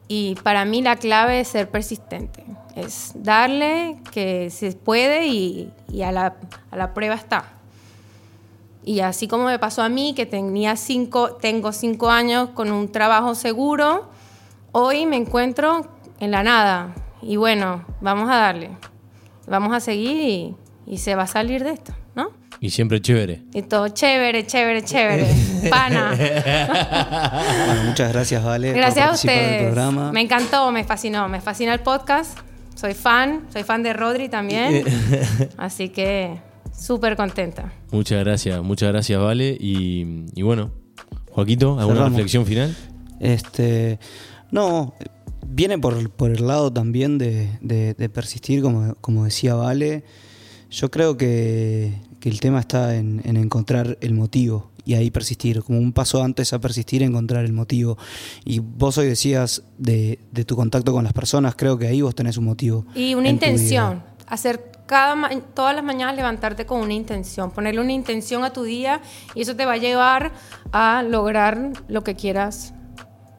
y 0.08 0.34
para 0.36 0.64
mí 0.64 0.80
la 0.80 0.96
clave 0.96 1.40
es 1.40 1.48
ser 1.48 1.68
persistente, 1.68 2.42
es 2.74 3.12
darle 3.16 3.96
que 4.12 4.48
se 4.48 4.72
puede 4.72 5.26
y, 5.26 5.70
y 5.92 6.00
a, 6.00 6.10
la, 6.10 6.36
a 6.70 6.76
la 6.78 6.94
prueba 6.94 7.16
está. 7.16 7.52
Y 8.88 9.00
así 9.00 9.28
como 9.28 9.44
me 9.44 9.58
pasó 9.58 9.82
a 9.82 9.90
mí, 9.90 10.14
que 10.14 10.24
tenía 10.24 10.74
cinco, 10.74 11.32
tengo 11.34 11.72
cinco 11.72 12.08
años 12.08 12.48
con 12.54 12.72
un 12.72 12.90
trabajo 12.90 13.34
seguro, 13.34 14.08
hoy 14.72 15.04
me 15.04 15.16
encuentro 15.16 15.86
en 16.20 16.30
la 16.30 16.42
nada. 16.42 16.94
Y 17.20 17.36
bueno, 17.36 17.84
vamos 18.00 18.30
a 18.30 18.36
darle. 18.36 18.70
vamos 19.46 19.74
a 19.74 19.80
seguir 19.80 20.16
y, 20.22 20.56
y 20.86 20.96
se 20.96 21.14
va 21.14 21.24
a 21.24 21.26
salir 21.26 21.64
de 21.64 21.72
esto, 21.72 21.92
¿no? 22.14 22.30
Y 22.60 22.70
siempre 22.70 23.02
chévere. 23.02 23.42
Y 23.52 23.60
todo 23.60 23.88
chévere, 23.88 24.46
chévere, 24.46 24.82
chévere. 24.82 25.26
Pana. 25.70 26.14
Bueno, 27.66 27.82
muchas 27.88 28.10
gracias, 28.10 28.42
Vale. 28.42 28.68
por 28.68 28.76
Gracias 28.78 29.04
a 29.04 29.08
participar 29.08 29.34
del 29.36 29.44
ustedes. 29.44 29.62
programa. 29.64 30.12
Me 30.12 30.20
encantó, 30.22 30.72
me 30.72 30.84
fascinó. 30.84 31.28
Me 31.28 31.42
fascina 31.42 31.74
el 31.74 31.80
podcast. 31.80 32.38
Soy 32.74 32.94
fan, 32.94 33.48
soy 33.52 33.64
fan 33.64 33.82
de 33.82 33.92
Rodri 33.92 34.30
también. 34.30 34.82
Así 35.58 35.90
que 35.90 36.40
súper 36.78 37.16
contenta. 37.16 37.72
Muchas 37.90 38.24
gracias, 38.24 38.62
muchas 38.62 38.90
gracias, 38.92 39.20
Vale. 39.20 39.56
Y, 39.60 40.24
y 40.34 40.42
bueno, 40.42 40.70
Joaquito, 41.32 41.78
¿alguna 41.78 41.96
Cerramos. 41.96 42.12
reflexión 42.12 42.46
final? 42.46 42.76
Este, 43.20 43.98
no, 44.50 44.94
viene 45.46 45.78
por, 45.78 46.10
por 46.10 46.30
el 46.30 46.46
lado 46.46 46.72
también 46.72 47.18
de, 47.18 47.50
de- 47.60 47.94
de 47.94 48.08
persistir, 48.08 48.62
como, 48.62 48.94
como 49.00 49.24
decía 49.24 49.54
Vale. 49.54 50.04
Yo 50.70 50.90
creo 50.90 51.16
que, 51.16 51.94
que 52.20 52.28
el 52.28 52.40
tema 52.40 52.60
está 52.60 52.94
en, 52.96 53.22
en 53.24 53.36
encontrar 53.38 53.96
el 54.02 54.12
motivo 54.14 54.70
y 54.84 54.94
ahí 54.94 55.10
persistir, 55.10 55.62
como 55.62 55.78
un 55.78 55.92
paso 55.92 56.22
antes 56.22 56.52
a 56.52 56.60
persistir, 56.60 57.02
encontrar 57.02 57.44
el 57.44 57.52
motivo. 57.52 57.96
Y 58.44 58.58
vos 58.60 58.96
hoy 58.98 59.06
decías 59.06 59.62
de, 59.78 60.18
de 60.32 60.44
tu 60.44 60.56
contacto 60.56 60.92
con 60.92 61.04
las 61.04 61.12
personas, 61.12 61.54
creo 61.56 61.76
que 61.78 61.86
ahí 61.86 62.00
vos 62.02 62.14
tenés 62.14 62.36
un 62.38 62.44
motivo. 62.44 62.86
Y 62.94 63.14
una 63.14 63.28
intención. 63.28 64.02
Hacer 64.26 64.67
cada 64.88 65.14
ma- 65.14 65.30
todas 65.54 65.76
las 65.76 65.84
mañanas 65.84 66.16
levantarte 66.16 66.66
con 66.66 66.80
una 66.80 66.94
intención. 66.94 67.52
Ponerle 67.52 67.80
una 67.80 67.92
intención 67.92 68.42
a 68.42 68.50
tu 68.52 68.64
día 68.64 69.00
y 69.36 69.42
eso 69.42 69.54
te 69.54 69.64
va 69.64 69.74
a 69.74 69.76
llevar 69.76 70.32
a 70.72 71.04
lograr 71.04 71.70
lo 71.86 72.02
que 72.02 72.16
quieras, 72.16 72.72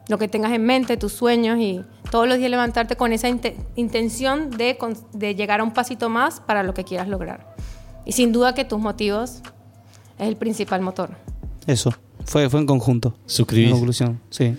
lo 0.08 0.16
que 0.16 0.28
tengas 0.28 0.52
en 0.52 0.64
mente, 0.64 0.96
tus 0.96 1.12
sueños 1.12 1.58
y 1.58 1.84
todos 2.10 2.26
los 2.26 2.38
días 2.38 2.50
levantarte 2.50 2.96
con 2.96 3.12
esa 3.12 3.28
inte- 3.28 3.56
intención 3.76 4.50
de, 4.50 4.78
con- 4.78 4.96
de 5.12 5.34
llegar 5.34 5.60
a 5.60 5.64
un 5.64 5.72
pasito 5.72 6.08
más 6.08 6.40
para 6.40 6.62
lo 6.62 6.72
que 6.72 6.84
quieras 6.84 7.08
lograr. 7.08 7.54
Y 8.06 8.12
sin 8.12 8.32
duda 8.32 8.54
que 8.54 8.64
tus 8.64 8.78
motivos 8.80 9.42
es 10.18 10.28
el 10.28 10.36
principal 10.36 10.80
motor. 10.80 11.10
Eso, 11.66 11.92
fue, 12.24 12.48
fue 12.48 12.60
en 12.60 12.66
conjunto. 12.66 13.14
Suscribís. 13.26 13.68
En 13.70 13.76
conclusión, 13.76 14.20
sí. 14.30 14.56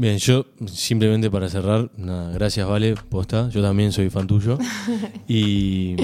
Bien, 0.00 0.16
yo 0.16 0.46
simplemente 0.66 1.30
para 1.30 1.50
cerrar, 1.50 1.90
nada, 1.98 2.32
gracias 2.32 2.66
Vale, 2.66 2.94
posta, 3.10 3.50
yo 3.50 3.60
también 3.60 3.92
soy 3.92 4.08
fan 4.08 4.26
tuyo. 4.26 4.56
y 5.28 5.94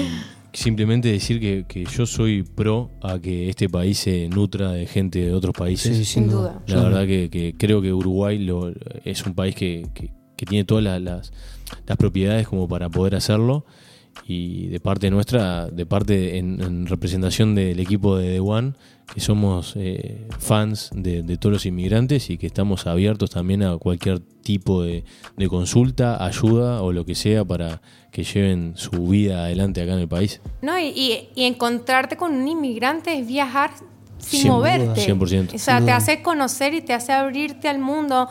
simplemente 0.53 1.11
decir 1.11 1.39
que, 1.39 1.65
que 1.67 1.83
yo 1.85 2.05
soy 2.05 2.43
pro 2.43 2.91
a 3.01 3.17
que 3.17 3.49
este 3.49 3.67
país 3.67 3.97
se 3.97 4.29
nutra 4.29 4.71
de 4.73 4.85
gente 4.85 5.17
de 5.25 5.33
otros 5.33 5.55
países. 5.55 5.97
Sí, 5.97 6.05
Sin 6.05 6.29
duda. 6.29 6.61
La 6.67 6.83
verdad 6.83 7.07
que, 7.07 7.31
que 7.31 7.55
creo 7.57 7.81
que 7.81 7.91
Uruguay 7.91 8.37
lo, 8.37 8.71
es 9.03 9.25
un 9.25 9.33
país 9.33 9.55
que, 9.55 9.87
que- 9.95 10.11
tiene 10.45 10.63
todas 10.63 10.83
la- 10.83 10.99
las, 10.99 11.33
las 11.87 11.97
propiedades 11.97 12.47
como 12.47 12.67
para 12.67 12.89
poder 12.89 13.15
hacerlo. 13.15 13.65
Y 14.25 14.67
de 14.67 14.79
parte 14.79 15.09
nuestra, 15.09 15.67
de 15.67 15.85
parte 15.85 16.37
en, 16.37 16.61
en 16.61 16.85
representación 16.87 17.55
del 17.55 17.79
equipo 17.79 18.17
de 18.17 18.33
The 18.33 18.39
One, 18.41 18.73
que 19.13 19.21
somos 19.21 19.73
eh, 19.77 20.27
fans 20.39 20.89
de, 20.93 21.23
de 21.23 21.37
todos 21.37 21.53
los 21.53 21.65
inmigrantes 21.65 22.29
y 22.29 22.37
que 22.37 22.47
estamos 22.47 22.87
abiertos 22.87 23.29
también 23.29 23.63
a 23.63 23.77
cualquier 23.77 24.19
tipo 24.19 24.83
de, 24.83 25.05
de 25.37 25.47
consulta, 25.47 26.23
ayuda 26.25 26.81
o 26.81 26.91
lo 26.91 27.05
que 27.05 27.15
sea 27.15 27.45
para 27.45 27.81
que 28.11 28.23
lleven 28.23 28.73
su 28.75 29.07
vida 29.07 29.45
adelante 29.45 29.81
acá 29.81 29.93
en 29.93 29.99
el 29.99 30.07
país. 30.09 30.41
No, 30.61 30.77
y, 30.77 30.87
y- 30.87 31.29
y 31.35 31.43
encontrarte 31.45 32.17
con 32.17 32.33
un 32.33 32.47
inmigrante 32.47 33.17
es 33.17 33.25
viajar 33.27 33.71
sin 34.17 34.41
Sin 34.41 34.51
moverte. 34.51 34.85
duda. 34.87 34.95
100%. 34.95 35.55
O 35.55 35.57
sea, 35.59 35.79
te 35.85 35.91
hace 35.91 36.21
conocer 36.21 36.73
y 36.73 36.81
te 36.81 36.93
hace 36.93 37.13
abrirte 37.13 37.69
al 37.69 37.79
mundo. 37.79 38.27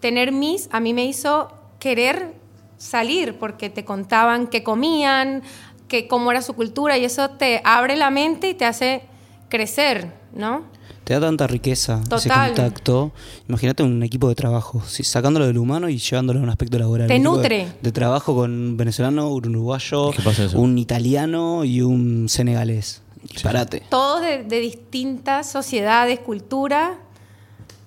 Tener 0.00 0.32
Miss 0.32 0.68
a 0.72 0.80
mí 0.80 0.92
me 0.92 1.06
hizo 1.06 1.48
querer 1.78 2.34
salir 2.82 3.38
porque 3.38 3.70
te 3.70 3.84
contaban 3.84 4.48
qué 4.48 4.62
comían, 4.62 5.42
que 5.86 6.08
cómo 6.08 6.30
era 6.30 6.42
su 6.42 6.54
cultura 6.54 6.98
y 6.98 7.04
eso 7.04 7.30
te 7.30 7.60
abre 7.64 7.96
la 7.96 8.10
mente 8.10 8.50
y 8.50 8.54
te 8.54 8.64
hace 8.64 9.02
crecer, 9.48 10.12
¿no? 10.34 10.64
Te 11.04 11.14
da 11.14 11.20
tanta 11.20 11.46
riqueza 11.46 12.00
ese 12.14 12.28
contacto. 12.28 13.12
Imagínate 13.48 13.82
un 13.82 14.02
equipo 14.02 14.28
de 14.28 14.34
trabajo, 14.34 14.82
sí, 14.86 15.04
sacándolo 15.04 15.46
del 15.46 15.58
humano 15.58 15.88
y 15.88 15.98
llevándolo 15.98 16.40
a 16.40 16.42
un 16.42 16.48
aspecto 16.48 16.78
laboral. 16.78 17.08
Te 17.08 17.18
nutre. 17.18 17.66
De, 17.66 17.72
de 17.82 17.92
trabajo 17.92 18.34
con 18.34 18.50
un 18.50 18.76
venezolano, 18.76 19.28
un 19.32 19.46
uruguayo, 19.46 20.12
un 20.54 20.78
italiano 20.78 21.64
y 21.64 21.82
un 21.82 22.28
senegalés. 22.28 23.02
Disparate. 23.22 23.82
Todos 23.88 24.22
de, 24.22 24.42
de 24.42 24.60
distintas 24.60 25.50
sociedades, 25.50 26.18
culturas 26.20 26.92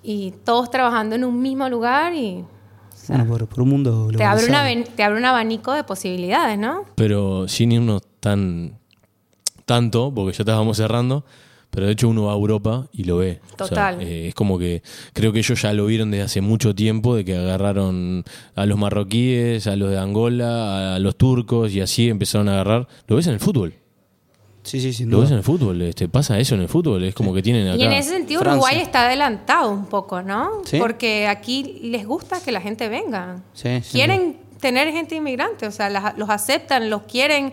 y 0.02 0.32
todos 0.44 0.70
trabajando 0.70 1.16
en 1.16 1.24
un 1.24 1.40
mismo 1.42 1.68
lugar 1.68 2.14
y 2.14 2.44
Bueno, 3.08 3.26
por, 3.26 3.46
por 3.46 3.62
un 3.62 3.68
mundo 3.68 4.08
te 4.16 4.24
abre, 4.24 4.46
una, 4.46 4.64
te 4.84 5.02
abre 5.02 5.18
un 5.18 5.24
abanico 5.24 5.72
de 5.72 5.84
posibilidades, 5.84 6.58
¿no? 6.58 6.84
pero 6.94 7.48
sin 7.48 7.72
irnos 7.72 8.02
tan 8.20 8.78
tanto, 9.64 10.12
porque 10.14 10.36
ya 10.36 10.42
estábamos 10.42 10.76
cerrando, 10.76 11.24
pero 11.70 11.86
de 11.86 11.92
hecho 11.92 12.08
uno 12.08 12.24
va 12.24 12.32
a 12.32 12.36
Europa 12.36 12.86
y 12.92 13.04
lo 13.04 13.18
ve. 13.18 13.40
O 13.54 13.56
sea, 13.58 13.66
Total. 13.66 14.00
eh, 14.00 14.28
es 14.28 14.34
como 14.34 14.58
que 14.58 14.82
creo 15.12 15.32
que 15.32 15.40
ellos 15.40 15.60
ya 15.60 15.72
lo 15.72 15.86
vieron 15.86 16.10
desde 16.10 16.24
hace 16.24 16.40
mucho 16.40 16.74
tiempo, 16.74 17.16
de 17.16 17.24
que 17.24 17.36
agarraron 17.36 18.24
a 18.54 18.64
los 18.64 18.78
marroquíes, 18.78 19.66
a 19.66 19.76
los 19.76 19.90
de 19.90 19.98
Angola, 19.98 20.94
a 20.94 20.98
los 20.98 21.16
turcos 21.16 21.72
y 21.72 21.80
así 21.80 22.08
empezaron 22.08 22.48
a 22.48 22.52
agarrar. 22.54 22.88
Lo 23.08 23.16
ves 23.16 23.26
en 23.26 23.34
el 23.34 23.40
fútbol. 23.40 23.74
Sí, 24.66 24.80
sí, 24.80 24.92
sin 24.92 25.10
Lo 25.10 25.20
ves 25.20 25.30
en 25.30 25.36
el 25.38 25.42
fútbol. 25.42 25.80
Este, 25.82 26.08
pasa 26.08 26.38
eso 26.38 26.54
en 26.56 26.62
el 26.62 26.68
fútbol. 26.68 27.04
Es 27.04 27.14
como 27.14 27.32
que 27.32 27.42
tienen 27.42 27.68
acá. 27.68 27.76
Y 27.76 27.84
en 27.84 27.92
ese 27.92 28.10
sentido 28.10 28.40
Francia. 28.40 28.58
Uruguay 28.60 28.80
está 28.82 29.06
adelantado 29.06 29.70
un 29.70 29.86
poco, 29.86 30.22
¿no? 30.22 30.50
¿Sí? 30.64 30.78
Porque 30.78 31.28
aquí 31.28 31.78
les 31.84 32.06
gusta 32.06 32.40
que 32.44 32.50
la 32.52 32.60
gente 32.60 32.88
venga. 32.88 33.42
Sí, 33.54 33.68
quieren 33.92 34.38
tener 34.60 34.90
gente 34.92 35.14
inmigrante, 35.14 35.66
o 35.66 35.70
sea, 35.70 35.88
las- 35.88 36.16
los 36.18 36.28
aceptan, 36.30 36.90
los 36.90 37.02
quieren, 37.02 37.52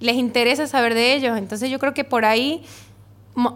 les 0.00 0.16
interesa 0.16 0.66
saber 0.66 0.94
de 0.94 1.14
ellos. 1.14 1.36
Entonces 1.36 1.70
yo 1.70 1.78
creo 1.78 1.92
que 1.92 2.04
por 2.04 2.24
ahí 2.24 2.62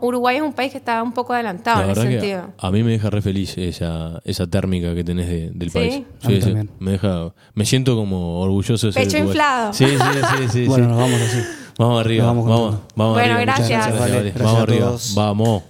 Uruguay 0.02 0.36
es 0.36 0.42
un 0.42 0.52
país 0.52 0.72
que 0.72 0.76
está 0.76 1.02
un 1.02 1.12
poco 1.12 1.32
adelantado 1.32 1.78
La 1.80 1.84
en 1.86 1.90
ese 1.92 2.02
sentido. 2.02 2.52
a 2.58 2.70
mí 2.70 2.82
me 2.82 2.90
deja 2.90 3.08
re 3.08 3.22
feliz 3.22 3.56
esa, 3.56 4.20
esa 4.26 4.46
térmica 4.46 4.94
que 4.94 5.02
tenés 5.02 5.26
de- 5.26 5.50
del 5.54 5.70
Sí. 5.70 5.78
país. 5.78 5.94
A 6.22 6.28
mí 6.28 6.34
Sí, 6.34 6.40
sí. 6.42 6.46
también. 6.48 6.70
Me 6.78 6.90
deja, 6.90 7.32
me 7.54 7.64
siento 7.64 7.96
como 7.96 8.40
orgulloso 8.42 8.88
de 8.88 8.92
ser 8.92 9.04
Pecho 9.04 9.16
uruguayo. 9.16 9.30
inflado. 9.40 9.72
Sí, 9.72 9.86
sí, 9.86 9.96
sí, 10.36 10.48
sí, 10.52 10.64
Bueno, 10.68 10.88
nos 10.88 10.98
vamos 10.98 11.18
así. 11.22 11.38
Vamos 11.80 12.00
arriba, 12.00 12.26
vamos 12.26 12.46
vamos, 12.46 12.76
vamos. 12.94 13.14
Bueno, 13.14 13.34
arriba. 13.36 13.52
Muchas 13.52 13.68
gracias. 13.70 13.98
Vale. 13.98 14.20
Gracias 14.20 14.44
Vamos 14.44 14.62
arriba, 14.62 14.96
vamos. 15.14 15.62